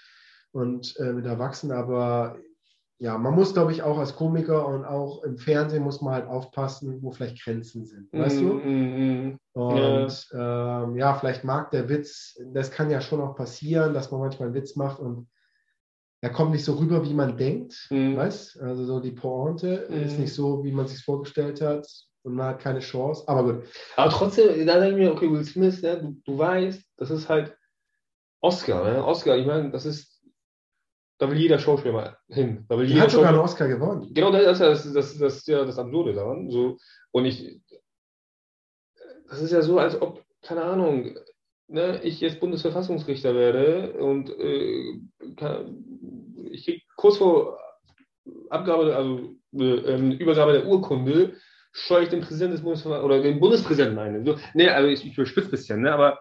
[0.52, 2.36] und äh, mit Erwachsenen, aber
[2.98, 6.26] ja, man muss, glaube ich, auch als Komiker und auch im Fernsehen muss man halt
[6.26, 8.54] aufpassen, wo vielleicht Grenzen sind, weißt mm, du?
[8.54, 9.38] Mm, mm.
[9.52, 10.84] Und ja.
[10.84, 11.14] Ähm, ja.
[11.14, 14.76] vielleicht mag der Witz, das kann ja schon auch passieren, dass man manchmal einen Witz
[14.76, 15.28] macht und
[16.22, 18.16] er kommt nicht so rüber, wie man denkt, Mhm.
[18.16, 18.60] weißt?
[18.60, 20.24] Also so die Pointe ist Mhm.
[20.24, 21.88] nicht so, wie man sich vorgestellt hat
[22.22, 23.24] und man hat keine Chance.
[23.26, 23.64] Aber gut,
[23.96, 27.28] Aber trotzdem, da denke ich mir, okay, Will Smith, ne, du, du weißt, das ist
[27.30, 27.56] halt
[28.42, 29.04] Oscar, ne?
[29.04, 30.19] Oscar, ich meine, das ist,
[31.20, 32.64] da will jeder Schauspieler mal hin.
[32.68, 34.12] Da will die jeder hat sogar einen Oscar gewonnen.
[34.14, 36.50] genau das ist ja das, das, das, ja das Absurde daran.
[36.50, 36.78] So,
[37.12, 37.60] und ich,
[39.28, 41.14] das ist ja so, als ob, keine Ahnung,
[41.68, 44.98] ne, ich jetzt Bundesverfassungsrichter werde und äh,
[45.36, 45.84] kann,
[46.52, 47.58] ich krieg kurz vor
[48.48, 51.34] Abgabe, also äh, ähm, Übergabe der Urkunde,
[51.72, 54.24] scheue ich den Präsidenten des Bundesverfassungsgerichts oder den Bundespräsidenten ein.
[54.24, 56.20] So, nee, also ich, ich überspitze ein bisschen, ne, aber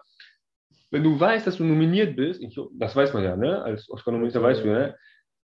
[0.90, 4.42] wenn du weißt, dass du nominiert bist, ich, das weiß man ja, ne, als Oscar-Nominierter
[4.42, 4.96] weißt du, ne,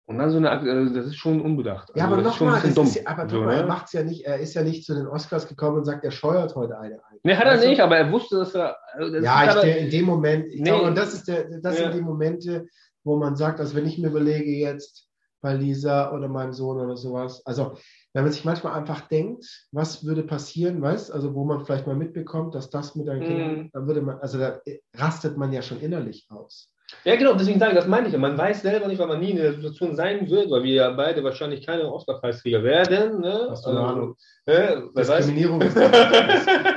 [0.06, 1.90] und dann so eine, also das ist schon unbedacht.
[1.94, 3.66] Ja, also aber nochmal, ja, aber so, er ne?
[3.66, 6.54] macht's ja nicht, er ist ja nicht zu den Oscars gekommen und sagt, er scheuert
[6.54, 7.18] heute eine ein.
[7.22, 7.68] Ne, hat er du?
[7.68, 8.76] nicht, aber er wusste, dass er.
[8.92, 10.62] Also das Ja, ich, aber, der, in dem Moment, Nee.
[10.62, 11.84] glaube, und das, ist der, das Ja.
[11.84, 12.66] sind die Momente,
[13.02, 15.08] wo man sagt, also wenn ich mir überlege jetzt
[15.40, 17.78] bei Lisa oder meinem Sohn oder sowas, also
[18.14, 21.96] wenn man sich manchmal einfach denkt, was würde passieren, weißt, also wo man vielleicht mal
[21.96, 23.26] mitbekommt, dass das mit deinen Mhm.
[23.26, 24.60] Kindern, dann würde man, also da
[24.96, 26.70] rastet man ja schon innerlich aus.
[27.04, 28.18] ja, genau, deswegen sage ich, das meine ich ja.
[28.20, 30.90] Man weiß selber nicht, weil man nie in der Situation sein wird, weil wir ja
[30.90, 33.20] beide wahrscheinlich keine Oscar-Preisträger werden.
[33.20, 33.48] Ne?
[33.50, 34.16] Hast du eine Ahnung?
[34.46, 34.76] Äh.
[34.96, 35.76] Diskriminierung ist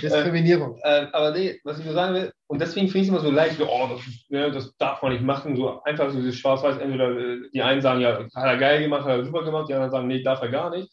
[0.00, 0.78] Diskriminierung.
[0.82, 3.30] Äh, aber nee, was ich nur sagen will, und deswegen finde ich es immer so
[3.30, 6.78] leicht, so, oh, das, ne, das darf man nicht machen, so einfach so dieses Schwarz-Weiß,
[6.78, 9.74] entweder äh, die einen sagen, ja, hat er geil gemacht, hat er super gemacht, die
[9.74, 10.90] anderen sagen, nee, darf er gar nicht.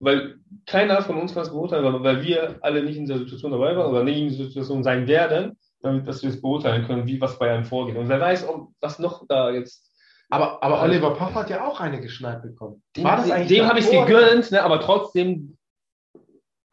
[0.00, 3.52] Weil keiner von uns kann es beurteilen, weil, weil wir alle nicht in dieser Situation
[3.52, 7.06] dabei waren oder nicht in dieser Situation sein werden, damit dass wir es beurteilen können,
[7.06, 7.96] wie was bei einem vorgeht.
[7.96, 9.90] Und wer weiß, ob, was noch da jetzt.
[10.30, 12.82] Aber, aber Oliver Pocher hat ja auch eine geschneit bekommen.
[12.96, 15.57] Dem, dem habe ich es gegönnt, ne, aber trotzdem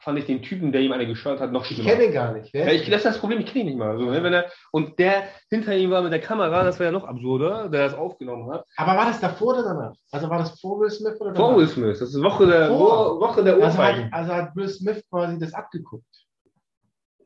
[0.05, 1.89] fand ich den Typen, der ihm eine geschaut hat, noch Ich schlimmer.
[1.89, 2.53] kenne ihn gar nicht.
[2.55, 3.97] Ja, ich, das ist das Problem, ich kenne ihn nicht mal.
[3.97, 4.24] So, ne?
[4.24, 7.67] Wenn er, und der hinter ihm war mit der Kamera, das war ja noch absurder,
[7.67, 8.63] der das aufgenommen hat.
[8.77, 9.93] Aber war das davor oder danach?
[10.12, 11.50] Also war das vor Will Smith oder danach?
[11.50, 13.17] Vor Will Smith, das ist Woche der, Vor.
[13.17, 16.05] Wo- Woche der Also hat, also hat Will Smith quasi das abgeguckt.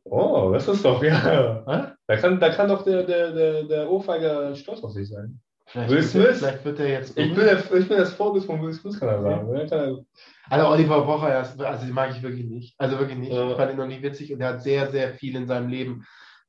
[0.06, 1.96] Oh, das ist doch, ja.
[2.08, 5.40] Da kann, da kann doch der, der, der, der Ohrfeiger stolz auf sich sein.
[5.72, 6.38] Vielleicht, Will wird, Smith?
[6.40, 7.18] vielleicht wird er jetzt.
[7.18, 10.06] Ich bin, der, ich bin das Vorbild von Will Smith, kann er sagen.
[10.50, 12.74] Also Oliver Pocher, also den mag ich wirklich nicht.
[12.80, 13.32] Also wirklich nicht.
[13.32, 13.52] Ja.
[13.52, 16.06] Ich fand ihn noch nie witzig und er hat sehr, sehr viel in seinem Leben,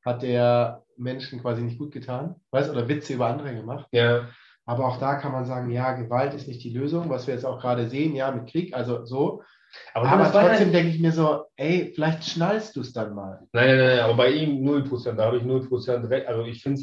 [0.07, 3.87] hat er Menschen quasi nicht gut getan, weißt oder Witze über andere gemacht.
[3.93, 4.29] Ja.
[4.65, 7.45] Aber auch da kann man sagen, ja, Gewalt ist nicht die Lösung, was wir jetzt
[7.45, 9.43] auch gerade sehen, ja, mit Krieg, also so.
[9.95, 13.15] Aber, Aber, das trotzdem halt- denke ich mir so, ey, vielleicht schnallst du es dann
[13.15, 13.41] mal.
[13.53, 16.27] Nein, nein, nein, aber bei ihm 0%, da habe ich 0% recht.
[16.27, 16.83] Also ich finde,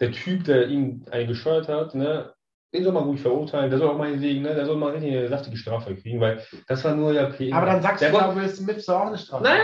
[0.00, 2.32] der Typ, der ihn einen gescheuert hat, ne,
[2.72, 5.28] den soll man ruhig verurteilen, der soll auch meinetwegen, ne, der soll mal richtig eine
[5.28, 7.56] saftige Strafe kriegen, weil das war nur ja PR.
[7.56, 9.44] Aber dann sagst der du, ja, Will Smith soll auch eine Strafe.
[9.44, 9.60] Nein,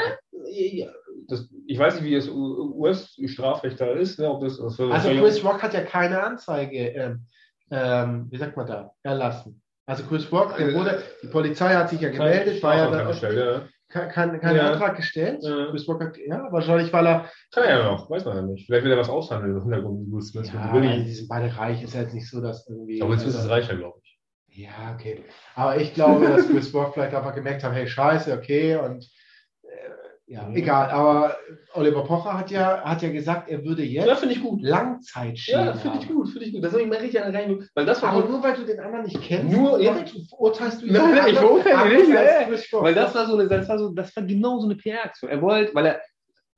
[0.53, 0.89] ja,
[1.29, 5.45] das, ich weiß nicht, wie das US-Strafrecht da ist, ne, ob das, das Also Chris
[5.45, 7.27] Rock hat ja keine Anzeige, ähm,
[7.71, 9.61] ähm, wie sagt man da, erlassen.
[9.87, 13.37] Also Chris Rock, der wurde, die Polizei hat sich ja gemeldet, war ja da, gestellt,
[13.37, 13.69] ja.
[13.91, 14.73] Kein, kein, keinen Ja.
[14.73, 15.43] Antrag gestellt.
[15.43, 15.67] Ja.
[15.71, 18.67] Chris Rock ja, wahrscheinlich, weil er, Kann er ja noch, weiß man ja nicht.
[18.67, 20.09] Vielleicht will er was aushandeln im Hintergrund.
[20.35, 23.03] ja, also die sind beide reich, ist ja jetzt nicht so, dass irgendwie.
[23.03, 24.19] Aber Smith ist reicher, glaube ich.
[24.53, 25.25] Ja, okay.
[25.55, 29.07] Aber ich glaube, dass Chris Rock vielleicht einfach gemerkt hat, hey, scheiße, okay, und
[30.31, 30.55] ja, Mhm.
[30.57, 30.91] egal.
[30.91, 31.37] Aber
[31.75, 34.63] Oliver Pocher hat ja, hat ja gesagt, er würde Ja, jetzt finde ich gut.
[34.63, 36.65] Langzeitschäden Ja, finde ich gut, finde ich gut.
[36.65, 38.79] Da soll ich mal richtig an rein, weil das war Aber nur weil du den
[38.81, 39.97] anderen nicht kennst, Nur- ja.
[40.39, 42.83] urteilst du ihn Nein, nein, ich verurteile ihn anders nicht, ja.
[42.83, 45.31] Weil das war so eine, das war so, das war genau so eine PR-Aktion.
[45.31, 46.01] Er wollte, weil er,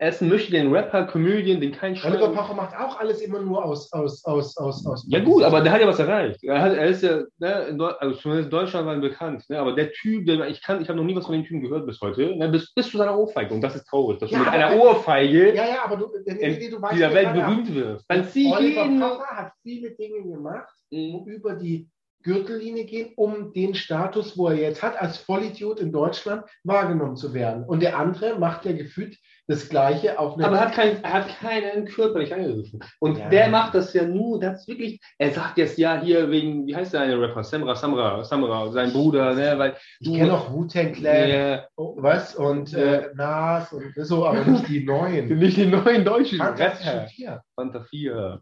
[0.08, 2.34] ist ein möchte den Rapper, Comedian, den kein Oliver Schwein.
[2.34, 5.04] Pocher macht auch alles immer nur aus, aus, aus, aus, aus.
[5.08, 6.42] Ja gut, aber der hat ja was erreicht.
[6.42, 9.44] Er, hat, er ist ja, ne, in also zumindest in Deutschland war er bekannt.
[9.48, 11.62] Ne, aber der Typ, der, ich kann, ich habe noch nie was von dem Typen
[11.62, 13.54] gehört bis heute, ne, bis, bis zu seiner Ohrfeige.
[13.54, 16.68] Und das ist traurig, dass Ja, du mit einer Ohrfeige Ja, ja, aber du, nee,
[16.70, 18.04] du weißt dieser ja Welt berühmt wirst.
[18.08, 19.00] Dann zieh Oliver jeden.
[19.00, 21.24] Pocher hat viele Dinge gemacht, Mhm.
[21.26, 21.88] über die
[22.22, 27.34] Gürtellinie gehen, um den Status, wo er jetzt hat, als Vollidiot in Deutschland wahrgenommen zu
[27.34, 27.64] werden.
[27.64, 29.16] Und der andere macht ja gefühlt
[29.48, 30.46] das Gleiche auf eine.
[30.46, 32.80] Aber er hat, kein, er hat keinen körperlich angegriffen.
[33.00, 33.28] Und Ja.
[33.28, 36.92] der macht das ja nur, das wirklich, er sagt jetzt ja hier wegen, wie heißt
[36.94, 37.42] der eine Rapper?
[37.42, 42.34] Samra, Samra, Samra, sein Bruder, ne, weil ich kenne auch Wu-Tang Clan, Ja, oh, was?
[42.36, 45.26] Und äh, Nas und so, aber nicht die neuen.
[45.38, 47.08] nicht die neuen deutschen Rapper.
[47.56, 48.40] Fanta 4.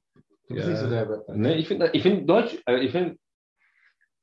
[0.48, 0.70] Du bist Ja.
[0.72, 1.34] nicht so der Rapper.
[1.34, 3.16] Ne, ich finde, ich finde Deutsch, äh, ich finde,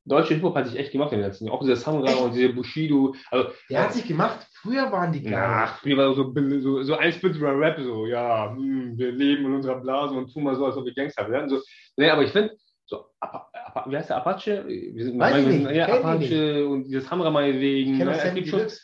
[0.06, 1.58] deutsche Hip-Hop hat sich echt gemacht in den letzten Jahren.
[1.58, 2.22] Auch dieser Samra Echt?
[2.22, 3.14] und dieser Bushido.
[3.30, 5.34] Also, Der hat sich gemacht, früher waren die geil.
[5.34, 9.54] ja, früher war so, so, so ein spitziger Rap, so, ja, hm, wir leben in
[9.54, 11.50] unserer Blase und tun mal so, als ob wir Gangster wären.
[11.50, 11.62] So,
[11.98, 14.66] ne, aber ich finde, so, Apa, Apa, wie heißt der Apache?
[14.68, 17.94] Wir sind, Weiß ich nicht, ja, Apache und dieses Hamra meinetwegen.
[17.94, 18.82] Ich kenne ne, es Sammy Deluxe.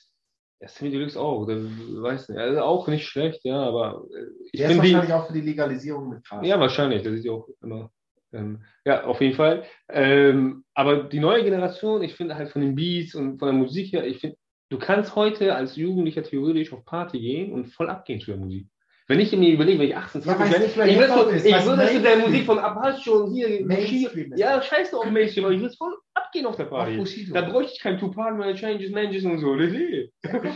[0.60, 4.60] Ja, Sammy Deluxe auch, der, weiß nicht, also auch nicht schlecht, ja, aber äh, ich
[4.60, 6.46] Der ist finde die, wahrscheinlich auch für die Legalisierung mit Gras.
[6.46, 7.92] ja, wahrscheinlich, das ist ja auch immer
[8.34, 9.64] Ähm, ja, auf jeden Fall.
[9.90, 13.94] Ähm, aber die neue Generation, ich finde halt von den Beats und von der Musik
[13.94, 14.38] her, ich finde,
[14.74, 18.68] du kannst heute als Jugendlicher theoretisch auf Party gehen und voll abgehen zu der Musik.
[19.08, 22.18] Wenn ich mir überlege, wenn ich 18, 20 Ja, bin, ich ich würde zu der.
[22.18, 25.94] Musik von Apache und hier, Mainstream ja, scheiße auf Mainstream, aber ich würde voll
[26.34, 27.32] abgehen auf der Party.
[27.32, 29.56] Da bräuchte ich kein Tupac, meine Changes, Manges und so.
[29.56, 30.10] Nee,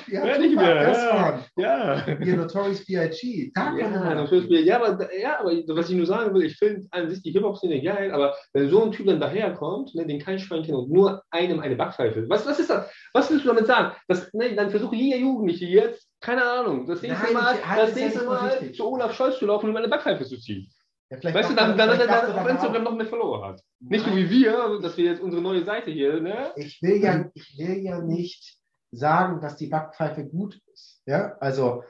[0.07, 1.39] Ja, Ja, nicht mehr, Das ja.
[1.57, 2.05] Ja.
[2.23, 3.51] Hier Notorious B.I.G.
[3.53, 6.87] Da kann Ja, man ja, aber, ja, aber was ich nur sagen will, ich finde
[6.91, 10.39] an sich die Hip-Hop-Szene geil, aber wenn so ein Typ dann daherkommt, ne, den kein
[10.39, 12.89] Schwein kennt und nur einem eine Backpfeife, was, was ist das?
[13.13, 13.95] Was willst du damit sagen?
[14.07, 18.25] Das, ne, dann versuche jeder Jugendliche jetzt, keine Ahnung, das nächste Nein, Mal, das nächste
[18.25, 20.67] Mal zu Olaf Scholz zu laufen und ihm eine Backpfeife zu ziehen.
[21.09, 23.61] Ja, Weißt du, dann, dann, dann, dann auf Instagram noch mehr Follower hat.
[23.79, 26.51] Nicht so wie wir, dass wir jetzt unsere neue Seite hier, ne?
[26.57, 28.57] Ich will ja, ich will ja nicht
[28.91, 31.01] sagen, dass die Backpfeife gut ist.
[31.05, 31.83] Ja, also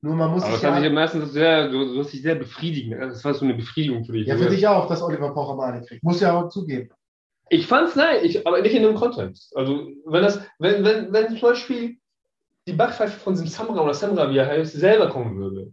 [0.00, 2.34] nur man muss Aber sich das ja, sich ja meistens sehr, du, hast dich sehr
[2.34, 3.00] befriedigend.
[3.00, 4.26] Das war so eine Befriedigung für dich.
[4.26, 6.02] ja für dich auch, dass Oliver Pocher mal eine kriegt.
[6.02, 6.90] Muss ja auch zugeben.
[7.48, 9.56] Ich fand's nein, ich, aber nicht in dem Kontext.
[9.56, 11.98] Also, wenn das, wenn, wenn, wenn zum Beispiel
[12.66, 15.72] die Backpfeife von Samra oder Samra, wie er heißt, selber kommen würde,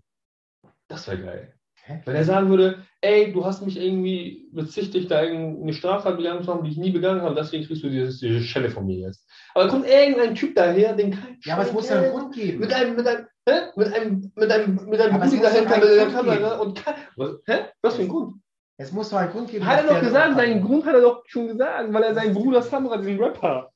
[0.88, 1.54] das wäre geil.
[1.84, 2.02] Hä?
[2.06, 6.54] Wenn er sagen würde, ey, du hast mich irgendwie bezichtigt, da irgendeine Straftat begangen zu
[6.54, 9.28] haben, die ich nie begangen habe, deswegen kriegst du dieses, diese Schelle von mir jetzt.
[9.56, 12.60] Aber kommt irgendein Typ daher, den kein Ja, aber es muss ja einen Grund geben.
[12.60, 13.54] mit einem, mit einem, hä?
[13.76, 16.84] mit einem, mit einem, mit einem Bulli dahinter mit der Kamera und
[17.15, 17.58] was, hä?
[17.82, 18.36] Was für ein Grund?
[18.78, 19.65] Es muss doch einen Grund geben.
[19.65, 20.63] Hat er doch gesagt, seinen.
[20.63, 23.72] Grund hat er doch schon gesagt, weil er seinen Bruder Samra, diesen Rapper,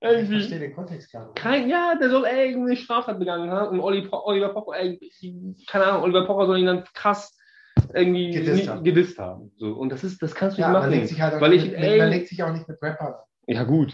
[0.00, 0.32] Ich irgendwie.
[0.38, 1.36] verstehe den Kontext gar nicht.
[1.36, 4.76] Kein, ja, der soll irgendeine Straftat begangen haben und Oliver Pocher,
[5.68, 7.37] keine Ahnung, Oliver Pocher soll ihn dann krass
[7.94, 8.84] irgendwie Gedisst haben.
[8.84, 9.52] gedisst haben.
[9.56, 10.92] So, und das ist, das kannst du Ja, nicht man machen.
[10.98, 13.14] legt sich halt weil ich, mit, ey, man legt sich auch nicht mit Rappern an.
[13.46, 13.92] ja, gut.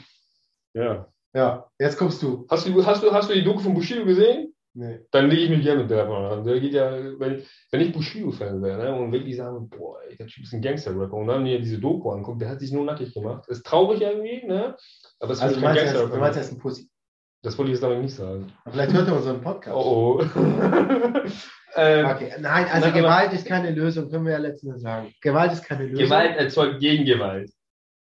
[0.75, 1.09] Ja.
[1.35, 2.47] Ja, jetzt kommst du.
[2.49, 4.53] Hast du, hast du, hast du die Doku von Bushido gesehen?
[4.77, 5.01] Nee.
[5.13, 6.45] Dann lege ich mich gerne mit der Rappern an.
[6.45, 10.27] Der geht ja, wenn, wenn ich Bushido-Fan wäre, ne, und wirklich sagen, boah, ey, der
[10.27, 13.15] Typ ist ein Gangster-Rapper, und dann mir diese Doku anguckt, der hat sich nur nackig
[13.15, 13.47] gemacht.
[13.49, 14.77] Ist traurig irgendwie, ne?
[15.21, 16.19] Aber es ist Also du kein ist, du Gangster-Rapper.
[16.19, 16.89] meinst, er ist ein Pussy.
[17.45, 18.51] Das wollte ich jetzt damit nicht sagen.
[18.65, 19.77] Aber Vielleicht hört er unseren Podcast.
[19.77, 20.23] Oh, oh.
[21.77, 25.13] ähm, Okay, nein, also Nein, aber- Gewalt ist keine Lösung, können wir ja letztens sagen.
[25.21, 26.05] Gewalt ist keine Lösung.
[26.07, 27.51] Gewalt erzeugt Gegengewalt.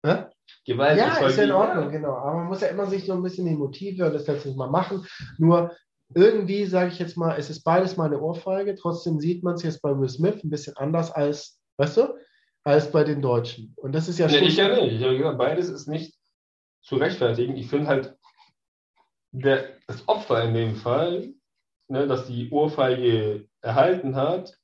[0.04, 0.24] Hä?
[0.64, 2.14] Gewalt Ja, erzeugt ist ja in Ordnung, genau.
[2.14, 4.70] Aber man muss ja immer sich so ein bisschen die Motive und das letztes Mal
[4.70, 5.04] machen.
[5.38, 5.72] Nur
[6.14, 8.76] irgendwie, sage ich jetzt mal, es ist beides mal eine Ohrfeige.
[8.76, 12.14] Trotzdem sieht man es jetzt bei Will Smith ein bisschen anders als, weißt du,
[12.64, 13.72] als bei den Deutschen.
[13.76, 14.46] Und das ist ja Nee, schon.
[14.46, 14.92] ich ja nicht.
[14.92, 16.14] Ich habe gesagt, beides ist nicht
[16.82, 17.56] zu rechtfertigen.
[17.56, 18.14] Ich finde halt,
[19.32, 21.34] der, das Opfer in dem Fall,
[21.88, 24.58] ne, das die Ohrfeige erhalten hat,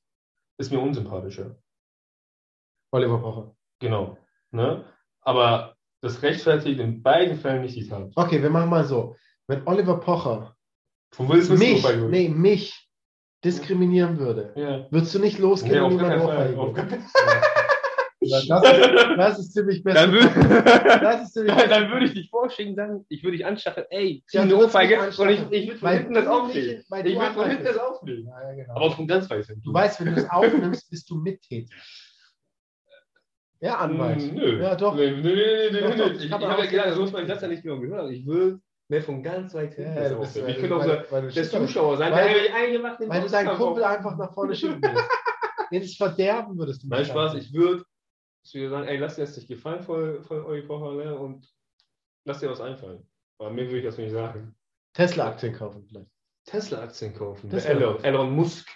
[0.57, 1.57] ist mir unsympathischer.
[2.91, 3.55] Oliver Pocher.
[3.79, 4.17] Genau.
[4.51, 4.85] Ne?
[5.21, 8.11] Aber das rechtfertigt in beiden Fällen nicht die Tat.
[8.15, 9.15] Okay, wir machen mal so.
[9.47, 10.55] Wenn Oliver Pocher
[11.17, 12.89] mich, nee, mich
[13.43, 14.91] diskriminieren würde, Ja.
[14.91, 16.75] würdest du nicht losgehen Nee, und gar jemand
[18.21, 18.49] Das, ist,
[19.17, 20.07] das ist ziemlich besser.
[20.07, 20.11] Dann
[21.47, 24.55] dann, dann würde ich dich vorschicken, sagen, ich würde dich anstacheln, ey, zieh Ja, eine
[24.57, 26.65] Ohrfeige und ich, ich würde von hinten das aufnehmen.
[26.67, 28.27] nicht- Ich würde von hinten das aufnehmen.
[28.27, 28.75] Ja, genau.
[28.75, 29.61] Aber von ganz weit hinten.
[29.61, 31.73] Du weißt, wenn du es aufnimmst, bist du Mittäter.
[33.61, 34.19] Ja, Anwalt.
[34.21, 34.61] Mm, Nö.
[34.63, 34.95] Ja, doch.
[34.95, 36.11] Nee, nee, nee, nee, Doch, doch.
[36.11, 38.09] Ich, Ich ich hab habe ja gedacht, so muss man das ja nicht genau gehört.
[38.11, 41.97] Ich will mehr von ganz weit hinten Ja, das Ich könnte auch so der Zuschauer
[41.97, 45.03] sein, weil- der mich eingemacht Weil du deinen Kumpel einfach nach vorne schicken willst.
[45.71, 47.83] Ins Verderben würdest du Nein, Spaß, ich würde
[48.43, 51.17] zu dir sagen, ey, lass dir das nicht gefallen voll, voll Olli Pocher, ne?
[51.17, 51.47] Und
[52.25, 53.05] lass dir was einfallen.
[53.37, 54.55] Aber mir würde ich das nicht sagen.
[54.93, 56.09] Tesla-Aktien kaufen vielleicht.
[56.45, 57.49] Tesla-Aktien kaufen.
[57.49, 57.69] Tesla.
[57.71, 58.67] Elon, Elon Musk.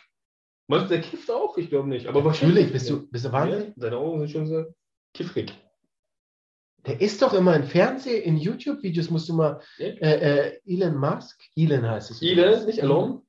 [0.67, 1.58] Meinst du, der kifft auch?
[1.58, 2.08] Ich glaube nicht.
[2.08, 2.56] Aber wahrscheinlich.
[2.65, 3.67] Natürlich, bist du, bist du wahnsinnig?
[3.69, 4.65] Ja, Deine Augen sind schon so
[5.13, 5.54] kiffrig.
[6.86, 9.88] Der ist doch immer in Fernseh, in YouTube-Videos musst du mal, Ja.
[9.88, 12.21] äh, äh, Elon Musk, Elon heißt es.
[12.21, 13.26] Elon, nicht Elon?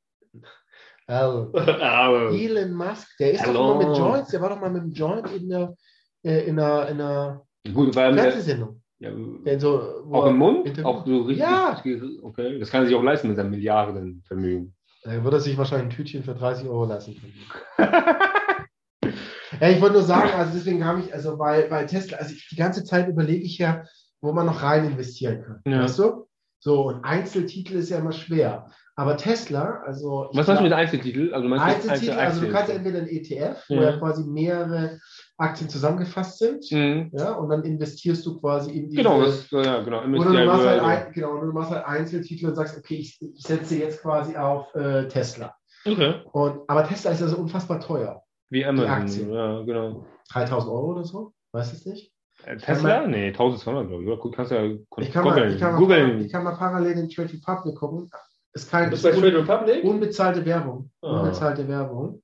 [1.07, 1.55] Elon.
[2.35, 3.81] Elon Musk, der ist doch Elon.
[3.81, 5.77] immer mit Joints, der war doch mal mit dem Joint in der,
[6.25, 8.83] äh, in einer, in einer Gut, weil Fernsehsendung.
[8.99, 9.11] ja,
[9.59, 10.67] so, auch im Mund?
[10.67, 11.39] Interview- Auch so richtig?
[11.47, 11.81] Ja.
[12.23, 14.75] Okay, das kann er sich auch leisten mit seinem Milliardenvermögen.
[15.05, 17.35] Da würde er sich wahrscheinlich ein Tütchen für 30 Euro lassen können.
[19.61, 22.49] ja, ich wollte nur sagen, also deswegen habe ich, also bei, bei Tesla, also ich,
[22.49, 23.85] die ganze Zeit überlege ich ja,
[24.21, 25.61] wo man noch rein investieren kann.
[25.67, 25.83] Ja.
[25.83, 26.27] Weißt du?
[26.59, 28.71] So, und Einzeltitel ist ja immer schwer.
[28.97, 30.29] Aber Tesla, also.
[30.35, 31.35] Was meinst du mit Einzeltitel?
[31.35, 33.97] Also Einzeltitel, also du kannst entweder ein ETF, wo Ja.
[33.99, 35.01] quasi mehrere
[35.37, 37.11] Aktien zusammengefasst sind, Mhm.
[37.13, 39.03] ja, und dann investierst du quasi in diese.
[39.03, 39.99] Genau, das, ja, genau.
[39.99, 43.21] Oder du, machst halt würde- ein, genau, du machst halt Einzeltitel und sagst, okay, ich,
[43.21, 45.55] ich setze jetzt quasi auf äh, Tesla.
[45.85, 46.15] Okay.
[46.33, 48.23] Und, aber Tesla ist ja so unfassbar teuer.
[48.51, 48.91] Wie Amazon.
[48.91, 49.33] Aktien.
[49.33, 50.07] Ja, genau.
[50.33, 51.33] 3000 Euro oder so?
[51.51, 52.13] Weiß es nicht.
[52.45, 53.07] Äh, Tesla?
[53.09, 54.35] Nee, 1200, glaube ich.
[54.37, 57.75] Kannst ja Ich kann, mal, ich, kann mal, ich kann mal parallel in Trade Republic
[57.77, 58.09] gucken.
[58.55, 59.85] Ist kein Du bist bei ist Trade Republic?
[59.85, 60.91] un, unbezahlte Werbung.
[61.03, 61.21] Ah.
[61.21, 62.23] Unbezahlte Werbung.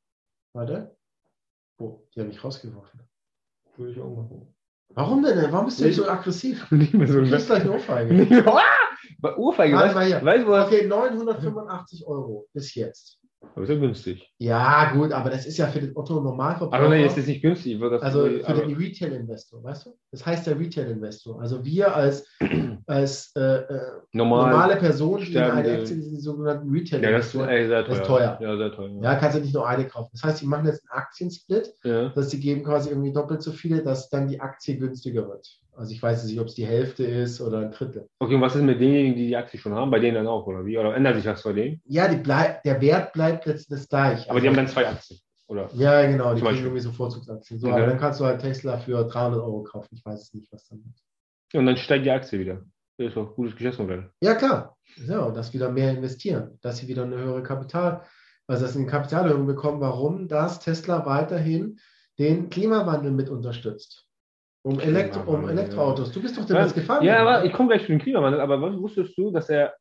[0.55, 0.97] Warte.
[1.79, 3.01] Oh, die habe ich rausgeworfen.
[3.77, 4.55] Würde ich auch machen.
[4.91, 5.53] Warum denn?
[5.53, 6.71] Warum bist du jetzt so aggressiv?
[6.71, 8.45] Nicht mehr so Du kriegst gleich eine Ohrfeige.
[9.37, 10.67] Ohrfeige, weißt du was?
[10.67, 13.20] Okay, 985 Euro bis jetzt.
[13.55, 14.33] Aber ist ja günstig.
[14.39, 16.85] Ja, gut, aber das ist ja für den Otto Normalverbraucher.
[16.85, 17.81] Aber nee, ist das nicht günstig.
[17.83, 19.97] Also für aber, den Retail-Investor, weißt du?
[20.11, 21.41] Das heißt der Retail-Investor.
[21.41, 22.27] Also wir als,
[22.87, 23.81] als äh, äh,
[24.13, 24.51] normal.
[24.51, 27.49] normale Person, die in eine Aktie sind, die sogenannten ja, das ist Retail-Investoren.
[27.49, 27.89] ey, sehr teuer.
[27.89, 28.39] Das ist teuer.
[28.41, 29.03] Ja, sehr teuer.
[29.03, 30.11] Ja, kannst du nicht nur eine kaufen.
[30.13, 32.09] Das heißt, die machen jetzt einen Aktiensplit, ja.
[32.11, 35.61] dass die geben quasi irgendwie doppelt so viele, dass dann die Aktie günstiger wird.
[35.77, 38.09] Also ich weiß nicht, ob es die Hälfte ist oder ein Drittel.
[38.19, 39.91] Okay, und was ist mit denjenigen, die die Aktie schon haben?
[39.91, 40.77] Bei denen dann auch, oder wie?
[40.77, 41.81] Oder ändert sich was bei denen?
[41.87, 44.31] Ja, der Wert bleibt letztendlich gleich.
[44.31, 45.71] Aber die haben dann zwei Aktien, oder?
[45.75, 47.59] Ja, genau, die kriegen irgendwie so Vorzugsaktien.
[47.59, 47.77] So, Okay.
[47.77, 49.89] aber dann kannst du halt Tesla für 300 Euro kaufen.
[49.93, 50.95] Ich weiß es nicht, was dann wird.
[51.55, 52.63] Und dann steigt die Aktie wieder.
[52.99, 54.11] Das ist doch ein gutes Geschäftsmodell.
[54.21, 54.77] Ja, klar.
[55.07, 58.03] Ja, und dass wieder mehr investieren, dass sie wieder eine höhere Kapital,
[58.47, 59.81] also dass sie eine Kapitalerhöhung bekommen.
[59.81, 60.29] Warum?
[60.29, 61.79] Dass Tesla weiterhin
[62.19, 64.07] den Klimawandel mit unterstützt.
[64.63, 66.13] Um, Elektro, um Elektroautos.
[66.13, 67.05] Du bist doch Ja, demnächst gefahren.
[67.05, 69.75] Ja, aber ich komme gleich zu dem Klimawandel, aber was wusstest du, dass er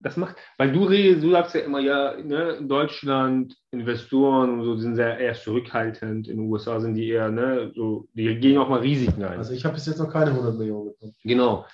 [0.00, 0.36] das macht?
[0.58, 4.96] Weil du redest, du sagst ja immer, ja, ne, in Deutschland, Investoren und so, sind
[4.96, 6.28] sehr eher zurückhaltend.
[6.28, 9.38] In den USA sind die eher, ne, so, die gehen auch mal Risiken ein.
[9.38, 11.14] Also ich habe bis jetzt noch keine 100 Millionen bekommen.
[11.24, 11.66] genau.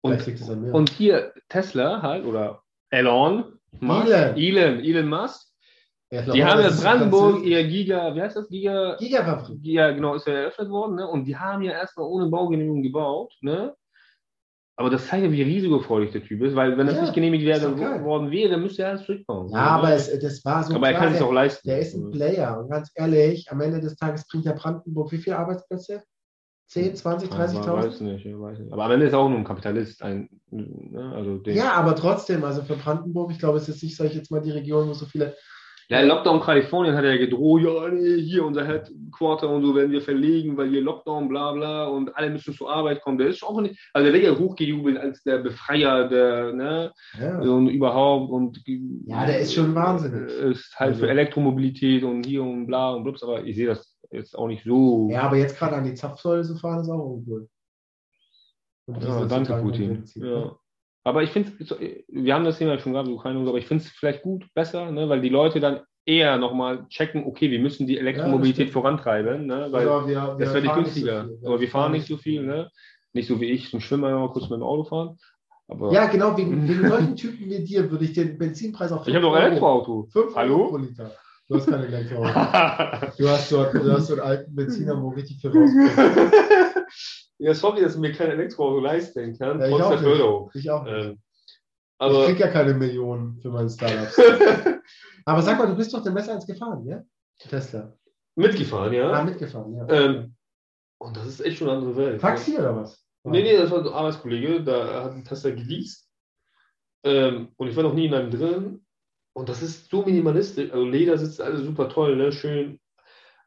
[0.00, 0.24] Und,
[0.72, 4.36] und hier Tesla halt, oder Elon, Musk, Elon.
[4.36, 5.48] Elon, Elon Musk,
[6.10, 9.58] die haben ja Brandenburg, ihr Giga, wie heißt das, Giga, Gigafabrik.
[9.62, 11.06] ja, genau, ist ja eröffnet worden, ne?
[11.06, 13.74] Und die haben ja erstmal ohne Baugenehmigung gebaut, ne?
[14.76, 17.44] Aber das zeigt ja, wie risikofreudig der Typ ist, weil wenn das Ja, nicht genehmigt
[17.44, 18.04] geil.
[18.04, 19.48] worden wäre, dann müsste er alles zurückbauen.
[19.50, 20.76] Ja, aber es, das war so.
[20.76, 21.68] aber er klar, kann sich der, auch leisten.
[21.68, 22.60] der ist ein Player.
[22.60, 26.04] Und ganz ehrlich, am Ende des Tages bringt ja Brandenburg wie viele Arbeitsplätze?
[26.68, 28.02] 10, 20, Ja, weiß 30.000?
[28.04, 28.72] nicht, ich weiß nicht.
[28.72, 30.00] Aber am Ende ist er auch nur ein Kapitalist.
[30.02, 31.12] Ein, ne?
[31.12, 34.30] also Ja, aber trotzdem, also für Brandenburg, ich glaube, es ist nicht, sag ich jetzt
[34.30, 35.34] mal, die Region, wo so viele.
[35.90, 39.90] Ja, Lockdown Kalifornien hat er ja gedroht, ja, nee, hier unser Headquarter und so werden
[39.90, 43.16] wir verlegen, weil hier Lockdown, bla bla und alle müssen zur Arbeit kommen.
[43.16, 47.38] Der ist auch nicht, also der wird ja hochgejubelt als der Befreier der, ne, Ja,
[47.40, 48.62] und überhaupt und
[49.06, 50.28] Ja, der ist schon wahnsinnig.
[50.30, 53.96] Ist halt Also- für Elektromobilität und hier und bla und blups, aber ich sehe das
[54.10, 55.08] jetzt auch nicht so.
[55.10, 57.48] ja aber jetzt gerade an die Zapfsäule zu fahren, ist auch uncool.
[58.88, 60.04] Ja, danke, Putin.
[60.16, 60.54] Ja.
[61.08, 61.52] Aber ich finde,
[62.08, 64.44] wir haben das Thema schon gehabt, Ukraine und so, aber ich finde es vielleicht gut,
[64.54, 68.72] besser, ne, weil die Leute dann eher nochmal checken, okay, wir müssen die Elektromobilität stimmt.
[68.72, 71.28] vorantreiben, ne, weil Aber wir, das wird nicht fahren günstiger.
[71.40, 72.70] so aber wir fahren nicht so viel, ne?
[73.14, 75.18] Nicht so wie ich zum Schwimmen mal kurz mit dem Auto fahren.
[75.66, 79.14] Aber Ja, genau, wegen, wegen solchen Typen wie dir würde ich den Benzinpreis auf ich
[79.14, 80.08] habe doch ein Elektroauto.
[80.12, 80.68] 5 Euro Hallo?
[80.68, 81.10] pro Liter.
[81.48, 83.16] Du hast kein Elektroauto.
[83.16, 86.32] Du hast so, du hast so einen alten Benziner, wo richtig viel rauskommt.
[87.38, 90.00] ja, sorry, dass ich mir kein Elektroauto leisten kann, Ja, ich auch der nicht.
[90.00, 90.50] Förderung.
[90.54, 90.94] Ich auch nicht.
[90.94, 91.18] Ähm, ich
[91.98, 94.18] aber krieg ja keine Millionen für meine Startups.
[95.24, 97.02] Aber sag mal, du bist doch den Messer 1 gefahren, ja?
[97.38, 97.92] Tesla.
[98.36, 99.10] mitgefahren, ja.
[99.10, 99.88] Ah, mitgefahren, ja.
[99.88, 100.34] Ähm,
[100.98, 102.20] und das ist echt schon eine andere Welt.
[102.20, 103.04] Taxi oder was?
[103.24, 106.08] Nee, nee, das war ein Arbeitskollege, da hat ein Tesla geleast.
[107.04, 108.86] Ähm, und ich war noch nie in einem drin.
[109.34, 110.70] Und das ist so minimalistisch.
[110.72, 112.32] Also Leder sitzt alles super toll, ne?
[112.32, 112.80] schön.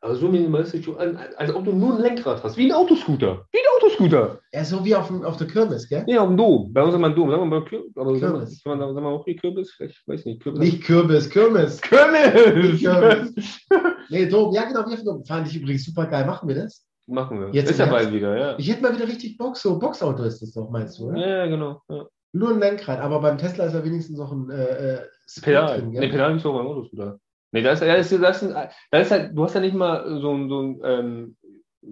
[0.04, 2.58] Aber so minimalistisch, so ein- als ob du nur ein Lenkrad hast.
[2.58, 3.46] Wie ein Autoscooter.
[3.52, 4.40] Wie ein Autoscooter.
[4.52, 6.04] Ja, so wie auf, dem, auf der Kirmes, gell?
[6.08, 6.74] Ja, auf dem Dom.
[6.74, 7.30] Bei uns haben wir einen Dom.
[7.30, 7.96] Sagen wir mal Kürbis.
[7.96, 8.62] Aber Kürbis.
[8.64, 9.72] sagen wir, sagen wir auch hier Kürbis?
[9.74, 10.42] Vielleicht, weiß nicht.
[10.42, 10.60] Kürbis.
[10.60, 11.80] Nicht Kürbis, Kirmes.
[11.82, 12.56] Kürbis!
[12.72, 13.68] Nicht Kürbis.
[14.10, 15.24] Nee, Dom, ja genau, wir auf Dom.
[15.24, 16.26] Fand ich übrigens super geil.
[16.26, 16.86] Machen wir das?
[17.08, 17.50] Machen wir.
[17.54, 18.56] Jetzt ist ja bald wieder, ja.
[18.60, 21.18] Ich hätte mal wieder richtig Bock, so Boxauto ist das doch, meinst du, oder?
[21.18, 21.82] Ja, genau.
[21.90, 22.06] Ja.
[22.34, 25.00] Nur ein Lenkrad, aber beim Tesla ist ja wenigstens noch ein äh, äh,
[25.42, 25.80] Pedal.
[25.80, 26.10] drin, nee, gell?
[26.10, 27.20] Pedal nicht so beim Autoscooter.
[27.52, 28.56] Nee, das, das, ist, das, ist,
[28.92, 31.38] das ist halt, du hast ja nicht mal so ein, so ein ähm,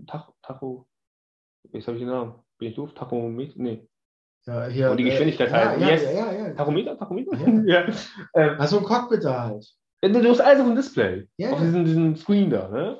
[0.07, 0.87] Tacho, Tacho,
[1.73, 2.93] jetzt habe ich den Namen, bin ich doof?
[2.93, 3.53] Tachometer?
[3.57, 3.87] Nee.
[4.45, 5.81] Ja, hier, Und die Geschwindigkeit äh, halt.
[5.81, 6.03] Ja, ja, Yes.
[6.03, 6.53] ja, ja, ja.
[6.53, 6.97] Tachometer?
[6.97, 7.37] Tachometer?
[7.65, 7.87] Ja.
[7.87, 7.93] ja.
[8.35, 9.67] Ähm, Also ein Cockpit da halt.
[10.01, 11.27] du hast alles auf dem Display.
[11.37, 11.51] Ja.
[11.51, 12.99] Auf diesem, diesem Screen da, ne?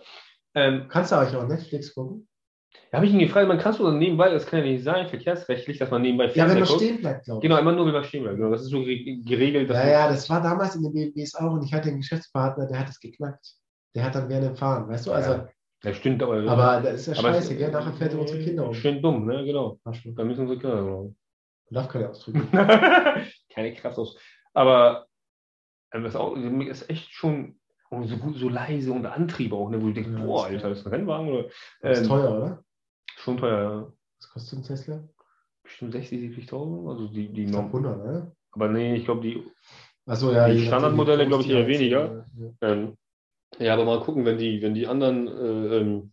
[0.55, 2.27] Ähm, Kannst du euch auch Netflix gucken?
[2.91, 5.07] Da habe ich ihn gefragt, man kannst du dann nebenbei, das kann ja nicht sein,
[5.07, 6.81] verkehrsrechtlich, dass man nebenbei Ja, wenn man guckt.
[6.81, 7.41] stehen bleibt, glaube ich.
[7.49, 8.37] Genau, immer nur, wenn man stehen bleibt.
[8.37, 9.69] Genau, das ist so ge- geregelt.
[9.69, 11.97] dass Ja, man- ja, das war damals in den BMWs auch und ich hatte einen
[11.97, 13.53] Geschäftspartner, der hat es geknackt.
[13.95, 15.11] Der hat dann während dem Fahren, weißt du?
[15.11, 15.49] Also, Ja.
[15.83, 16.43] Ja, stimmt, aber.
[16.45, 17.71] aber das ist ja scheiße, gell?
[17.71, 18.73] Nachher fährt er unsere Kinder um.
[18.73, 19.45] Schön dumm, ne?
[19.45, 19.79] Genau.
[19.85, 21.13] Da müssen unsere Kinder genau.
[21.71, 22.41] Darf keine Ausdrücke.
[23.53, 24.17] Keine Kraft aus.
[24.53, 25.07] Aber
[25.93, 26.15] ähm, das
[26.81, 27.58] ist echt schon
[27.89, 29.81] und so gut, so leise und Antrieb auch, ne?
[29.81, 31.49] Wo du denkst, Ja, boah, Alter, das ist ein Rennwagen oder?
[31.81, 32.63] Das ist Ähm, teuer, oder?
[33.17, 33.93] Schon teuer, ja.
[34.19, 35.03] Was kostet ein Tesla?
[35.63, 36.89] Bestimmt 60, 70.000.
[36.89, 38.31] Also die, die Norm- 100, ne?
[38.51, 39.43] Aber nee, ich glaube, die.
[40.05, 40.47] Achso, ja.
[40.49, 42.25] Die Standardmodelle, wie glaub ich, eher weniger.
[42.37, 42.49] ja.
[42.61, 42.97] Ähm,
[43.59, 46.11] ja, aber mal gucken, wenn die, wenn die anderen äh, ähm,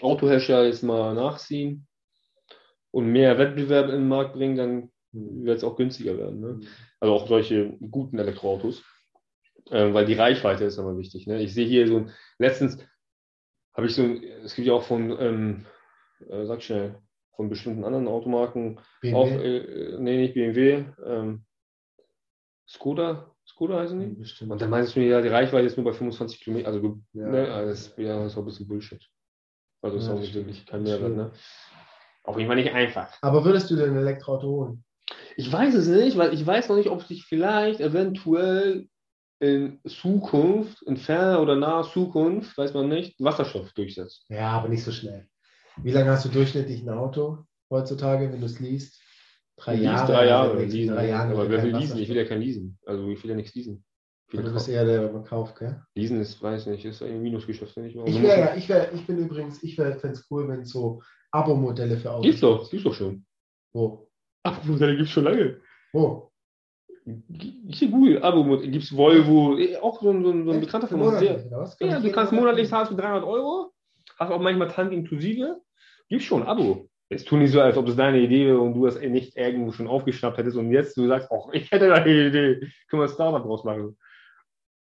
[0.00, 1.86] Autohersteller jetzt mal nachziehen
[2.90, 5.44] und mehr Wettbewerb in den Markt bringen, dann Hm.
[5.46, 6.40] wird es auch günstiger werden.
[6.40, 6.60] Ne?
[7.00, 8.82] Also auch solche guten Elektroautos.
[9.70, 11.26] Ähm, weil die Reichweite ist immer wichtig.
[11.26, 11.42] Ne?
[11.42, 12.78] Ich sehe hier so ein, letztens
[13.74, 14.02] habe ich so,
[14.44, 15.66] es gibt ja auch von, ähm,
[16.28, 16.96] äh, sag schnell,
[17.36, 19.14] von bestimmten anderen Automarken, BMW?
[19.14, 21.44] auch, äh, nee, nicht BMW, ähm,
[22.66, 24.20] Skoda, Skoda heißen die?
[24.20, 24.50] Bestimmt.
[24.52, 27.02] Und dann meinst du mir, ja, die Reichweite ist nur bei 25 Kilometer, also du,
[27.14, 27.28] Ja.
[27.28, 29.02] ne, also das, ist- ja, das ist auch ein bisschen Bullshit.
[29.80, 31.32] Also das ist Ja, auch nicht wirklich kein Mehrwert, ne?
[32.24, 33.16] Auf jeden Fall nicht einfach.
[33.22, 34.84] Aber würdest du denn ein Elektroauto holen?
[35.36, 38.88] Ich weiß es nicht, weil ich weiß noch nicht, ob sich vielleicht eventuell
[39.40, 44.24] in Zukunft, in ferner oder naher Zukunft, weiß man nicht, Wasserstoff durchsetzt.
[44.28, 45.28] Ja, aber nicht so schnell.
[45.82, 49.00] Wie lange hast du durchschnittlich ein Auto heutzutage, wenn du es liest?
[49.56, 50.06] Drei Lease Jahre.
[50.12, 50.64] Drei Jahre.
[50.64, 51.98] Leasen, drei Jahren aber wer will leasen?
[51.98, 52.78] Ich will ja kein leasen.
[52.86, 53.84] Also ich will ja nichts leasen.
[54.32, 55.82] Und du bist eher der, der verkauft, gell?
[55.94, 57.94] Leasen ist, weiß nicht, ist ein Minusgeschäft, finde ich.
[57.96, 58.06] mal.
[58.08, 61.00] Ich muss- ja, ich wäre, ich bin übrigens, ich fände es cool, wenn es so
[61.30, 63.24] Abo-Modelle für Autos Gibt's doch, gibt's doch schon.
[63.72, 64.10] Wo?
[64.42, 65.60] Abo-Modelle gibt's schon lange.
[65.92, 66.27] Wo?
[67.68, 70.60] Hier Google, Abo-Modelle, gibt's Volvo, eh, auch so ein, so ein, so ein?
[70.60, 71.20] Bekannter von uns.
[71.22, 73.72] Ja, du kannst Monat- monatlich zahlst du 300 Euro,
[74.18, 75.60] hast auch manchmal Tank inklusive.
[76.08, 76.88] Gibt's schon, Abo.
[77.10, 79.72] Jetzt tun nicht so, als ob das deine Idee wäre und du das nicht irgendwo
[79.72, 83.04] schon aufgeschnappt hättest und jetzt du sagst, ach, ich hätte da eine Idee, können wir
[83.04, 83.96] ein Startup draus machen.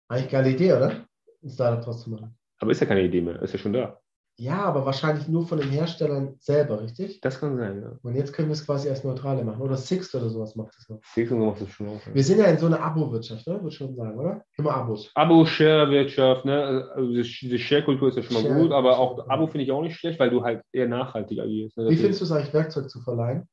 [0.09, 1.07] Eigentlich geile Idee, oder?
[1.43, 2.35] Ein Startup draus zu machen.
[2.59, 4.01] Aber ist ja keine Idee mehr, ist ja schon da.
[4.37, 7.21] Ja, aber wahrscheinlich nur von den Herstellern selber, richtig?
[7.21, 7.93] Das kann sein, ja.
[8.03, 9.63] Und jetzt können wir es quasi als Neutrale machen.
[9.63, 10.99] Oder Sixt oder sowas macht das noch.
[11.05, 12.05] Sixon macht das schon auch.
[12.05, 12.15] Ja.
[12.15, 13.55] Wir sind ja in so einer Abo-Wirtschaft, ne?
[13.55, 14.45] Würde ich schon sagen, oder?
[14.57, 15.13] Immer Abos.
[15.15, 16.91] Abo-Share-Wirtschaft, ne?
[16.95, 19.71] Also die die Share-Kultur ist ja schon mal Share- gut, aber auch Abo finde ich
[19.73, 21.77] auch nicht schlecht, weil du halt eher nachhaltig agierst.
[21.79, 21.89] Ne?
[21.91, 23.47] Wie findest du es eigentlich, Werkzeug zu verleihen?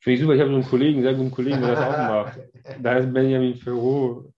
[0.00, 2.40] Finde ich super, ich habe so einen Kollegen, sehr guten Kollegen, der das auch macht.
[2.82, 4.32] Da ist Benjamin Ferro.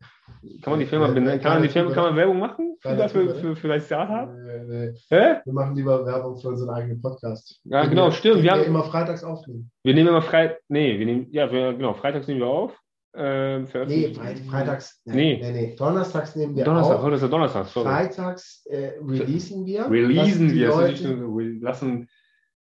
[0.62, 1.40] Kann man die Firma Ja, benennen?
[1.40, 4.29] Kann man die Firma, kann man Werbung machen für, Geiler für, für, dein Startup?
[4.35, 4.94] Äh, nee.
[5.11, 5.37] Hä?
[5.44, 7.61] Wir machen lieber Werbung für unseren eigenen Podcast.
[7.64, 8.42] Ja, genau, wir- stimmt.
[8.42, 9.70] Wir haben- immer freitags aufnehmen.
[9.83, 12.79] Wir nehmen immer Freitag, nee, wir nehmen, ja, wir, genau, freitags nehmen wir auf.
[13.16, 15.01] Ähm, Nee, Freit- freitags.
[15.05, 15.38] Nee.
[15.42, 15.77] nee, nee.
[15.77, 17.18] Donnerstags nehmen wir Donnerstag, auf.
[17.18, 17.88] der Donnerstag, sorry.
[17.88, 19.90] Freitags äh, releasen wir.
[19.90, 22.09] Releasen wir, das Leute, lassen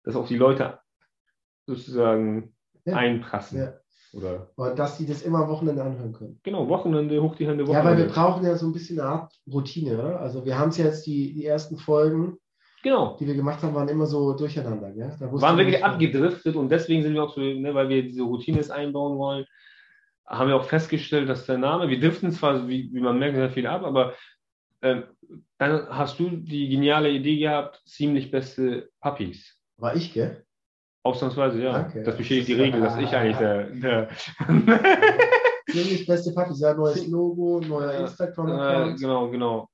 [0.05, 0.79] das auch die Leute
[1.67, 2.55] sozusagen
[2.87, 2.97] Ja.
[2.97, 3.59] einprassen.
[3.59, 3.73] Ja.
[4.13, 6.41] Oder dass die das immer Wochenende anhören können.
[6.43, 8.13] genau, Wochenende, hoch die Hände, Ja, weil wir Wochenende.
[8.15, 10.21] brauchen ja so ein bisschen eine Art Routine, oder?
[10.21, 12.39] Also wir haben es jetzt, die, die ersten Folgen,
[12.83, 13.17] genau.
[13.21, 14.93] die wir gemacht haben, waren immer so durcheinander.
[14.93, 15.15] Gell?
[15.21, 18.23] Da waren wirklich nicht, abgedriftet und deswegen sind wir auch so, ne, weil wir diese
[18.23, 19.45] Routines einbauen wollen,
[20.27, 23.51] haben wir auch festgestellt, dass der Name, wir driften zwar, wie, wie man merkt, sehr
[23.51, 24.15] viel ab, aber
[24.83, 25.05] ähm,
[25.59, 29.59] dann hast du die geniale Idee gehabt, ziemlich beste Puppies.
[29.77, 30.45] War ich, gell?
[31.03, 31.73] Ausnahmsweise, ja.
[31.73, 32.03] Danke.
[32.03, 33.65] Das bestätigt die Regel, dass ich eigentlich der.
[33.71, 34.09] der
[35.71, 36.61] Ziemlich beste Puppies.
[36.61, 39.01] Ja, neues Logo, neuer äh, Instagram-Account.
[39.01, 39.69] genau, genau.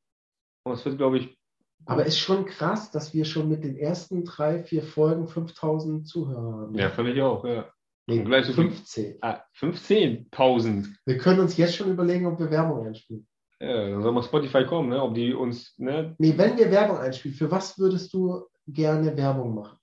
[0.64, 1.38] Und es wird, glaube ich.
[1.87, 6.62] Aber ist schon krass, dass wir schon mit den ersten drei, vier Folgen 5000 Zuhörer
[6.62, 6.74] haben.
[6.74, 7.66] Ja, völlig auch, ja.
[8.06, 9.18] nee, und gleich so viel- 15.
[9.20, 10.87] Ah, 15.000.
[11.04, 13.26] Wir können uns jetzt schon überlegen, ob wir Werbung einspielen.
[13.60, 15.02] Ja, dann soll mal Spotify kommen, ne?
[15.02, 16.14] Ob die uns, ne?
[16.18, 19.78] Nee, wenn wir Werbung einspielen, für was würdest du gerne Werbung machen?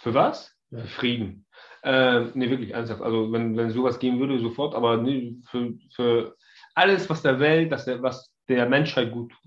[0.00, 0.53] Für was?
[0.96, 1.46] Frieden.
[1.82, 3.02] Ähm, nee, wirklich, ernsthaft.
[3.02, 6.34] Also wenn, wenn sowas geben würde, sofort, aber nee, für, für
[6.74, 9.40] alles, was der Welt, das der, was der Menschheit gut tut.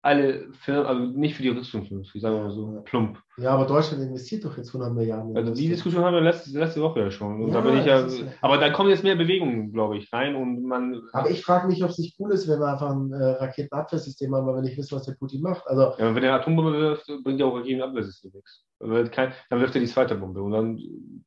[0.00, 3.20] Alle Firmen, also nicht für die Rüstungsindustrie, sagen wir mal so, plump.
[3.36, 5.36] Ja, aber Deutschland investiert doch jetzt 100 Milliarden.
[5.36, 5.68] Also die.
[5.68, 7.48] Diskussion haben wir letzte, letzte Woche ja schon.
[7.48, 10.36] Ja, da bin ich ja, ja- aber da kommen jetzt mehr Bewegungen, glaube ich, rein
[10.36, 11.02] und man.
[11.12, 14.32] Aber ich frage mich, ob es nicht cool ist, wenn wir einfach ein äh, Raketenabwehrsystem
[14.32, 15.66] haben, weil wir nicht wissen, was der Putin macht.
[15.66, 18.64] Also, Ja, wenn er eine Atombombe wirft, bringt ja auch gegen Abwehrsystem nichts.
[18.80, 20.78] Kein- Dann wirft er die zweite Bombe und dann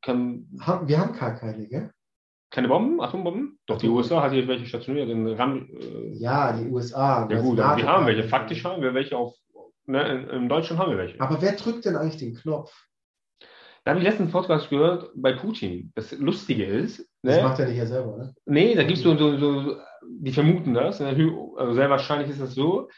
[0.02, 1.90] kann haben, wir haben gar keine, gell?
[2.50, 3.58] keine Bomben, Atombomben.
[3.66, 3.96] Doch die Atombomben.
[4.04, 5.68] USA hat hier welche stationiert in Ram.
[5.70, 7.22] Äh, Ja, die USA.
[7.22, 8.24] ja das gut, aber wir haben welche.
[8.24, 9.34] Faktisch haben wir welche auf.
[9.86, 11.20] Ne, in, in Deutschland haben wir welche.
[11.20, 12.72] Aber wer drückt denn eigentlich den Knopf?
[13.84, 15.90] Da habe ich letzten Podcast gehört bei Putin.
[15.96, 17.42] Das Lustige ist, Das ne?
[17.42, 18.34] macht er nicht er selber, ne?
[18.46, 19.76] Nee, da gibt es so, so, so,
[20.08, 21.00] die vermuten das.
[21.00, 21.08] ne,
[21.56, 22.88] Also sehr wahrscheinlich ist das so.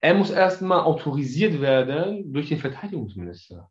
[0.00, 3.70] Er muss erstmal autorisiert werden durch den Verteidigungsminister.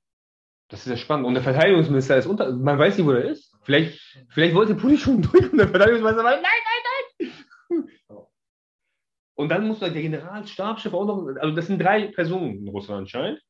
[0.70, 1.28] Das ist ja spannend.
[1.28, 3.56] Und der Verteidigungsminister ist unter, man weiß nicht, wo er ist.
[3.62, 7.30] Vielleicht, vielleicht wollte Putin schon durch und der Verteidigungsminister war, nein, nein,
[7.70, 7.86] nein.
[9.36, 13.42] Und dann muss der Generalstabschef auch noch, also das sind drei Personen in Russland anscheinend.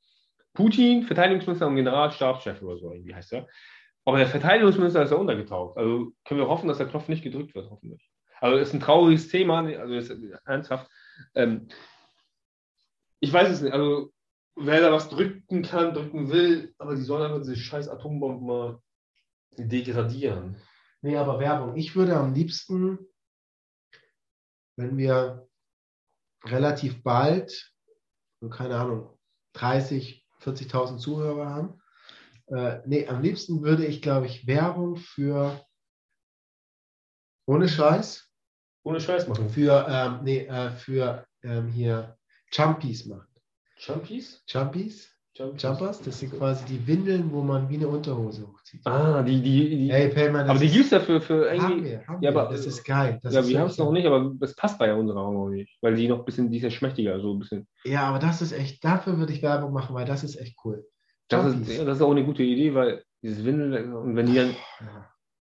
[0.53, 3.47] Putin, Verteidigungsminister und Generalstabschef oder so, irgendwie heißt er.
[4.03, 5.77] Aber der Verteidigungsminister ist ja untergetaucht.
[5.77, 8.09] Also können wir hoffen, dass der Knopf nicht gedrückt wird, hoffentlich.
[8.39, 10.13] Also ist ein trauriges Thema, also ist
[10.45, 10.89] ernsthaft.
[11.33, 11.67] Ähm,
[13.25, 14.13] ich weiß es nicht, also
[14.55, 18.79] wer da was drücken kann, drücken will, aber die sollen einfach diese scheiß Atombomben mal
[19.57, 20.57] degradieren.
[21.01, 21.75] Nee, aber Werbung.
[21.75, 22.99] Ich würde am liebsten,
[24.77, 25.47] wenn wir
[26.43, 27.73] relativ bald,
[28.51, 29.17] keine Ahnung,
[29.53, 31.81] 30, 40.000 Zuhörer haben,
[32.47, 35.65] äh, nee, am liebsten würde ich, glaube ich, Werbung für,
[37.47, 38.31] ohne Scheiß,
[38.83, 39.49] Ohne Scheiß machen.
[39.49, 42.19] für, ähm, nee, äh, für ähm, hier
[42.55, 43.27] Chumpies machen.
[43.77, 44.43] Jumpies?
[44.47, 45.61] Jumpies, Jumpies.
[45.63, 48.79] Jumpers, das sind quasi die Windeln, wo man wie eine Unterhose hochzieht.
[48.87, 49.91] Ah, die, die, die.
[49.91, 51.89] Hey, Payman, aber die gibt es ja für, für haben irgendwie.
[51.91, 52.39] wir, haben Ja, wir.
[52.41, 53.19] aber- das ist geil.
[53.21, 55.49] Das ja, ist wir haben es noch nicht, aber das passt bei unserer auch noch
[55.49, 55.77] nicht.
[55.81, 57.67] Weil die noch ein bisschen, die ist ja schmächtiger, so ein bisschen.
[57.83, 60.85] Ja, aber das ist echt, dafür würde ich Werbung machen, weil das ist echt cool.
[61.27, 61.67] Das Jumpies.
[61.69, 64.51] ist, ja, das ist auch eine gute Idee, weil dieses Windel, und wenn die dann,
[64.79, 65.09] Ja,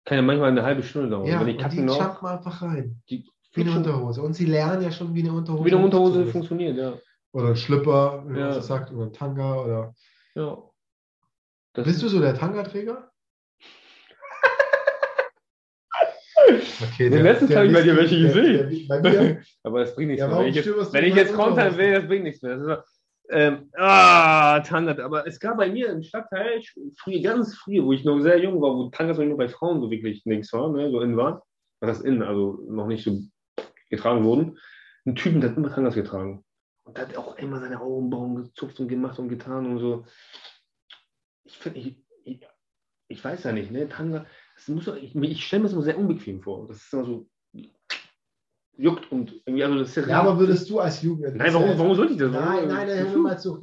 [0.05, 1.27] kann ja manchmal eine halbe Stunde dauern.
[1.27, 3.01] ja wenn die und die noch, jumpen einfach rein.
[3.09, 4.23] die Wie eine Unterhose.
[4.23, 6.97] Und sie lernen ja schon, wie eine Unterhose wie eine Unterhose funktioniert, ja.
[7.33, 8.53] Oder ein Schlüpper, wie man Ja.
[8.53, 9.63] so sagt, oder ein Tanga.
[9.65, 9.95] Oder...
[10.35, 10.59] ja.
[11.75, 13.11] Das Bist du so der Tanga-Träger?
[16.83, 18.89] Okay, Den letzten habe ich bei dir welche der- gesehen.
[18.89, 19.43] der- Bei mir?
[19.63, 20.39] Aber das bringt nichts Ja, mehr.
[20.39, 22.57] Wenn ich jetzt, wenn ich jetzt kontern will, das bringt nichts mehr.
[22.57, 22.85] Das ist,
[23.31, 24.99] ähm, ah, Tangas.
[24.99, 26.61] Aber es gab bei mir im Stadtteil,
[26.99, 29.91] früher, ganz früh, wo ich noch sehr jung war, wo Tangas nur bei Frauen so
[29.91, 31.41] wirklich links waren, ne, so innen waren.
[31.81, 32.23] Was heißt innen?
[32.23, 33.19] Also noch nicht so
[33.91, 34.59] getragen wurden.
[35.05, 36.45] Ein Typen, der hat immer Tangas getragen.
[36.85, 40.07] Und der hat auch immer seine Augenbrauen gezupft und gemacht und getan und so.
[41.45, 42.47] Ich finde, ich, ich,
[43.09, 44.27] ich weiß ja nicht, ne, Tanga,
[44.57, 46.67] das muss ich, ich stelle mir das immer sehr unbequem vor.
[46.69, 47.29] Das ist immer so
[48.77, 51.37] juckt und irgendwie, also das ist Ja, aber würdest du als Jugend.
[51.37, 52.33] Nein, warum, warum sollte ich das?
[52.33, 53.61] Nein, nein, nein, hör mal zu.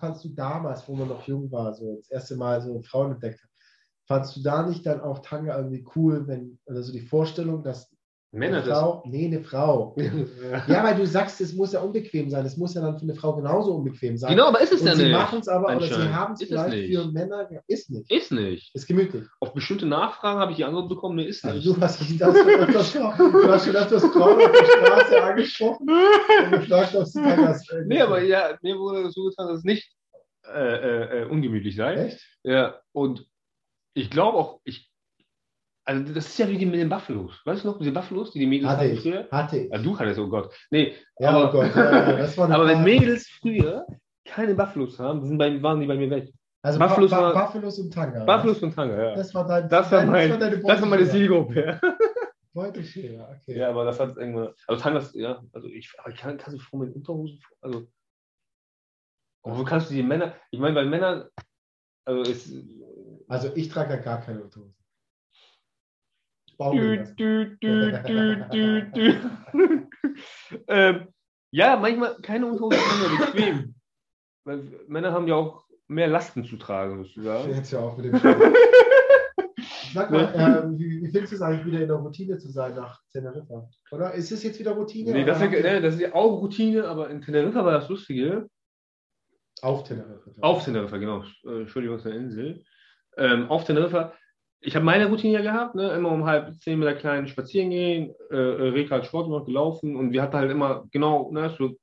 [0.00, 3.42] Fandst du damals, wo man noch jung war, so das erste Mal so Frauen entdeckt
[3.42, 3.50] hat,
[4.06, 7.90] fandst du da nicht dann auch Tanga irgendwie cool, wenn, also die Vorstellung, dass
[8.30, 8.78] Männer eine das.
[8.78, 9.96] Frau, nee, eine Frau.
[10.68, 12.44] Ja, weil du sagst, es muss ja unbequem sein.
[12.44, 14.30] Es muss ja dann für eine Frau genauso unbequem sein.
[14.32, 15.12] Genau, aber ist es Und ja sie nicht.
[15.12, 16.94] machen es aber, oder sie haben es vielleicht nicht.
[16.94, 17.48] für Männer.
[17.66, 18.10] Ist nicht.
[18.12, 18.74] Ist nicht.
[18.74, 19.24] Ist gemütlich.
[19.40, 21.66] Auf bestimmte Nachfragen habe ich die Antwort bekommen, nee, ist Also nicht.
[21.68, 25.88] du hast das öfters, du hast schon öfters Frauen auf der Straße angesprochen
[26.44, 27.68] und gefragt, ob sie dann das.
[27.70, 29.90] äh, nee, aber ja, mir wurde so getan, dass es nicht
[30.46, 31.94] äh, äh, äh, ungemütlich sei.
[31.94, 32.20] Echt?
[32.42, 33.26] Ja, und
[33.94, 34.87] ich glaube auch, ich,
[35.88, 37.40] also das ist ja wie die mit den Buffalos.
[37.46, 39.00] Weißt du noch, diese Buffalos, die die Mädels Hatte hatten ich.
[39.00, 39.28] früher?
[39.30, 39.70] Hatte ich.
[39.72, 40.52] Ja, du hattest, oh Gott.
[40.70, 41.74] Nee, Ja, aber, oh Gott.
[41.74, 42.82] Ja, das war aber wenn.
[42.84, 43.86] Mädels früher
[44.26, 46.32] keine Buffalos haben, sind bei, waren die bei mir weg.
[46.62, 48.24] Also Buffalos Buffalos, war- Buffalos und Tanga.
[48.24, 49.14] Buffalos und Tanga, ja.
[49.14, 49.68] Das war dein.
[49.68, 51.08] Das war, mein, deine das war meine.
[51.08, 51.54] Zielgruppe.
[51.64, 51.80] Ja.
[52.54, 53.20] Okay.
[53.46, 54.48] Ja, aber das hat irgendwann.
[54.66, 57.86] Also Tangas, ja, also ich, aber ich kann, kannst du Frauen mit Unterhosen, also.
[59.44, 61.28] Wo kannst du die Männer, ich meine, bei Männern,
[62.04, 62.52] also ist.
[63.28, 64.74] Also ich trage ja gar keine Unterhose.
[70.66, 71.08] Ähm,
[71.50, 73.74] ja, manchmal keine Unterhosen sind ja bequem.
[74.44, 77.54] Weil Männer haben ja auch mehr Lasten zu tragen, sozusagen.
[77.54, 78.14] Jetzt ja auch mit dem.
[79.94, 82.74] Sag mal, ähm, wie, wie findest du es eigentlich wieder in der Routine zu sein
[82.74, 83.68] nach Teneriffa?
[83.90, 85.12] Oder ist es jetzt wieder Routine?
[85.12, 87.88] Nee, das, ist, ihr- ne, das ist ja auch Routine, aber in Teneriffa war das
[87.88, 88.48] Lustige.
[89.62, 90.30] Auf Teneriffa.
[90.42, 91.24] Auf Teneriffa, genau.
[91.46, 92.62] Äh, Entschuldigung, aus der Insel.
[93.16, 94.12] Ähm, auf Teneriffa.
[94.60, 95.90] Ich habe meine Routine ja gehabt, ne?
[95.92, 98.14] immer um halb zehn mit der Kleinen spazieren gehen.
[98.30, 101.76] Äh, äh, Reka hat Sport gemacht, gelaufen und wir hatten halt immer genau ne, so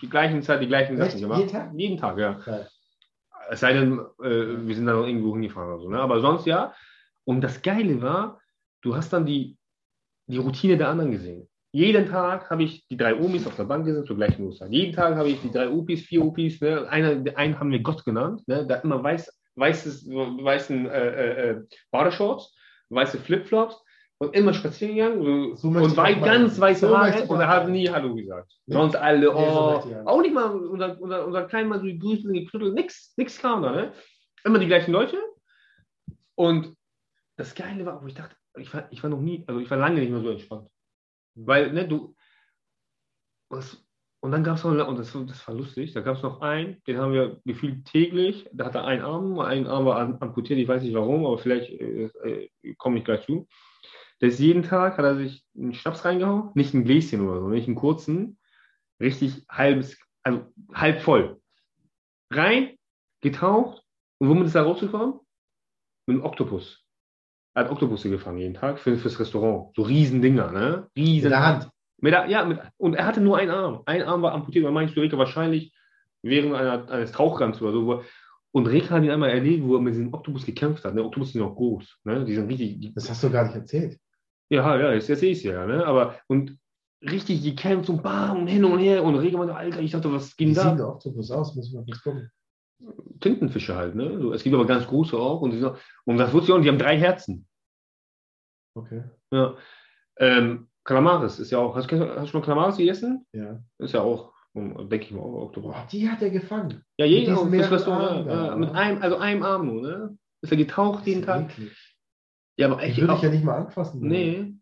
[0.00, 0.96] die gleichen Zeit, die gleichen?
[0.96, 1.40] Sachen gemacht.
[1.40, 1.72] Jeden Tag?
[1.74, 2.32] Jeden Tag, ja.
[2.44, 2.68] Geil.
[3.50, 5.90] Es sei denn, äh, wir sind dann noch irgendwo hingefahren oder so.
[5.90, 5.98] Ne?
[5.98, 6.74] Aber sonst ja.
[7.24, 8.40] Und das Geile war,
[8.82, 9.56] du hast dann die,
[10.26, 11.48] die Routine der anderen gesehen.
[11.72, 14.70] Jeden Tag habe ich die drei Omis auf der Bank gesessen zur gleichen Uhrzeit.
[14.70, 16.60] Jeden Tag habe ich die drei Opis, vier Opis.
[16.60, 16.88] Ne?
[16.88, 18.46] Einer, einen haben wir Gott genannt.
[18.46, 18.66] Ne?
[18.66, 22.54] Der immer weiß, weißes, weißen äh, äh, Badeshorts,
[22.90, 23.82] weiße Flipflops
[24.18, 25.56] und immer spazieren gegangen.
[25.56, 27.70] So und wei mal- ganz weiße so Haare und er hat mal.
[27.72, 28.52] nie Hallo gesagt.
[28.66, 28.74] Nee.
[28.74, 30.20] Sonst alle, Nee, so oh, auch.
[30.22, 33.72] nicht mal unser, unser, unser kleinen Mann so gegrüßt und geknüttelt, nix, nix kam da,
[33.72, 33.92] ne?
[34.44, 35.18] Immer die gleichen Leute.
[36.36, 36.76] Und
[37.36, 39.78] das Geile war, wo ich dachte, ich war, ich war noch nie, also ich war
[39.78, 40.68] lange nicht mehr so entspannt.
[41.34, 42.14] Weil, ne, du,
[43.48, 43.83] was,
[44.24, 46.82] und dann gab es noch, und das, das war lustig, da gab es noch einen,
[46.86, 50.58] den haben wir gefühlt täglich, da hatte er einen Arm, ein Arm war am- amputiert,
[50.58, 53.46] ich weiß nicht warum, aber vielleicht äh, äh, komme ich gleich zu.
[54.22, 57.48] Der ist jeden Tag, hat er sich einen Schnaps reingehauen, nicht ein Gläschen oder so,
[57.48, 58.38] nicht einen kurzen,
[58.98, 61.42] richtig halbes, also halb voll.
[62.30, 62.78] Rein,
[63.20, 63.82] getaucht,
[64.16, 65.20] und womit ist er rausgekommen?
[66.06, 66.82] Mit einem Oktopus.
[67.52, 69.74] Er hat Oktopusse gefangen jeden Tag für, fürs Restaurant.
[69.76, 70.88] So Riesendinger, ne?
[70.96, 71.70] Riesen In der Hand.
[72.04, 73.80] Mit der, ja, mit, und er hatte nur einen Arm.
[73.86, 74.62] Ein Arm war amputiert.
[74.62, 75.74] Man meint, Reka wahrscheinlich
[76.22, 78.02] während einer, eines Tauchgangs oder so.
[78.52, 80.94] Und Reka hat ihn einmal erlebt, wo er mit diesem Oktopus gekämpft hat.
[80.94, 81.02] Ne?
[81.02, 82.00] Oktopus sind auch groß.
[82.04, 82.26] Ne?
[82.26, 82.78] Die sind richtig.
[82.78, 83.98] Die, Das hast du gar nicht erzählt.
[84.50, 85.66] ja, ja, jetzt erzähl ich es ja.
[85.66, 85.86] Ne?
[85.86, 86.58] Aber, und
[87.00, 89.02] richtig gekämpft und bam, und hin und her.
[89.02, 90.74] Und Reka meinte, Alter, ich dachte, was Wie ging sieht da?
[90.74, 91.56] der Oktopus aus?
[91.56, 92.30] Muss mal kurz gucken.
[93.20, 93.94] Tintenfische halt.
[93.94, 94.18] Ne?
[94.20, 95.40] So, es gibt aber ganz große auch.
[95.40, 95.74] Und, sind-
[96.04, 97.46] und das wusste ich auch, und die haben drei Herzen.
[98.74, 99.04] Okay.
[99.30, 99.56] Ja.
[100.18, 101.74] Ähm, Kalamaris ist ja auch.
[101.76, 103.26] Hast, du- hast du schon mal Kalamaris gegessen?
[103.32, 103.60] Ja.
[103.78, 105.72] Ist ja auch, denke ich mal, auch Oktopus.
[105.72, 106.82] Boah, die hat er gefangen.
[106.98, 108.02] Ja, Mit Restaurant.
[108.10, 108.78] Armen Ja, da, ja, mit oder?
[108.78, 110.18] einem, also einem Arm nur, ne?
[110.42, 111.50] Ist er getaucht jeden Tag?
[112.56, 114.00] Ja, aber echt würde ich ja nicht mal anfassen.
[114.00, 114.10] wollen.
[114.10, 114.54] Nee.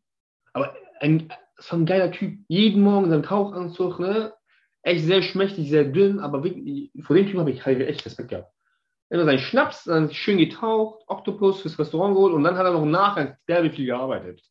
[0.53, 2.39] Aber ein, so ein geiler Typ.
[2.49, 4.33] Jeden Morgen in seinem Tauchanzug, ne?
[4.85, 8.31] echt sehr schmächtig, sehr dünn, aber wirklich, vor dem Typ habe ich halt echt Respekt
[8.31, 8.51] gehabt.
[9.11, 12.85] Immer seinen Schnaps, dann schön getaucht, Oktopus fürs Restaurant geholt und dann hat er noch
[12.85, 14.43] nachher derbe viel gearbeitet.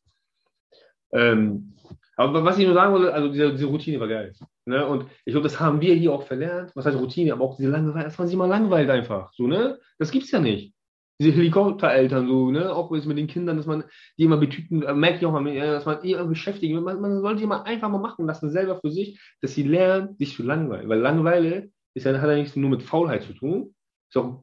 [1.12, 1.74] Ähm,
[2.16, 4.32] aber was ich nur sagen wollte, also diese, diese Routine war geil.
[4.66, 4.86] Ne?
[4.86, 6.70] Und ich glaube, das haben wir hier auch verlernt.
[6.74, 7.32] Was heißt Routine?
[7.32, 9.32] Aber auch diese Langeweile, dass man sich mal langweilt einfach.
[9.34, 9.78] So, ne?
[9.98, 10.74] Das gibt's ja nicht.
[11.18, 12.74] Diese Helikoptereltern, so, ne?
[12.74, 13.84] Auch mit den Kindern, dass man
[14.18, 16.74] die immer betüten, äh, merke ich auch mal, dass man eher beschäftigt.
[16.74, 20.16] Man, man sollte die mal einfach mal machen lassen, selber für sich, dass sie lernen,
[20.18, 20.88] sich zu langweilen.
[20.88, 23.74] Weil Langeweile ist ja, hat ja nichts nur mit Faulheit zu tun,
[24.08, 24.42] ist auch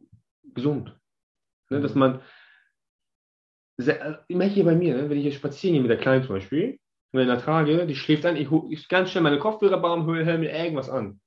[0.53, 0.95] gesund.
[1.70, 1.82] Ne?
[1.82, 2.22] Dass man,
[4.27, 5.09] ich merke hier bei mir, ne?
[5.09, 6.80] wenn ich hier spazieren gehe mit der Kleinen zum Beispiel,
[7.11, 10.89] und in ertrage, die schläft ein, ich hole ganz schnell meine Kopfhörer, höre mir irgendwas
[10.89, 11.19] an.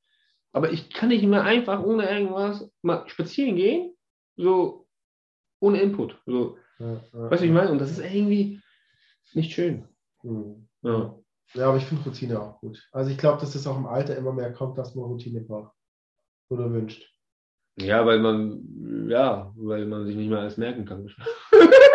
[0.53, 3.95] Aber ich kann nicht mehr einfach ohne irgendwas mal spazieren gehen,
[4.37, 4.87] so
[5.61, 6.21] ohne Input.
[6.27, 6.59] So.
[6.79, 7.71] Ja, ja, weißt du, ich meine?
[7.71, 8.61] Und das ist irgendwie
[9.33, 9.89] nicht schön.
[10.23, 10.69] Mhm.
[10.83, 11.17] Ja.
[11.55, 12.87] ja, aber ich finde Routine auch gut.
[12.93, 15.73] Also ich glaube, dass es auch im Alter immer mehr kommt, dass man Routine braucht
[16.49, 17.09] oder wünscht.
[17.77, 21.09] Ja, weil man, ja, weil man sich nicht mehr alles merken kann.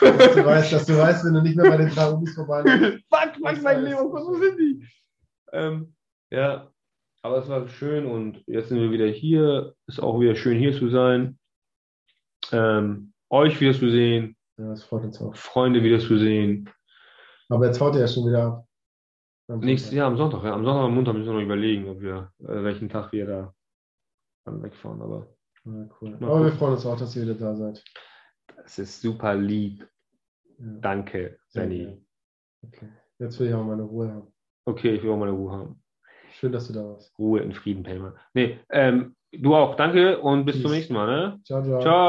[0.00, 2.62] dass, du weißt, dass du weißt, wenn du nicht mehr bei den drei Umis vorbei
[3.10, 4.86] Fuck, fuck, mein Leben, wo sind die?
[5.52, 5.94] Ähm,
[6.30, 6.70] ja,
[7.22, 9.74] aber es war schön und jetzt sind wir wieder hier.
[9.86, 11.38] Ist auch wieder schön hier zu sein.
[12.52, 14.36] Ähm, euch wieder zu sehen.
[14.58, 15.34] Ja, das freut uns auch.
[15.34, 16.68] Freunde wieder zu sehen.
[17.48, 18.66] Aber jetzt haut ihr ja schon wieder ab.
[19.62, 20.54] Nächstes Jahr am Sonntag, ja.
[20.54, 23.54] Am Sonntag am Montag müssen wir noch überlegen, ob wir, äh, welchen Tag wir da
[24.44, 25.02] dann wegfahren.
[25.02, 25.26] Aber,
[25.64, 26.16] ja, cool.
[26.20, 27.82] aber wir freuen uns auch, dass ihr wieder da seid.
[28.56, 29.86] Das ist super lieb.
[30.58, 30.66] Ja.
[30.80, 32.00] Danke, Danny.
[32.62, 32.88] Okay.
[33.18, 34.32] Jetzt will ich auch meine Ruhe haben.
[34.64, 35.82] Okay, ich will auch meine Ruhe haben.
[36.32, 37.16] Schön, dass du da warst.
[37.18, 38.14] Ruhe in Frieden, Pelmer.
[38.32, 39.76] Nee, ähm, du auch.
[39.76, 40.62] Danke und bis Peace.
[40.62, 41.06] zum nächsten Mal.
[41.06, 41.40] Ne?
[41.44, 41.80] Ciao, ciao.
[41.80, 42.04] Ciao.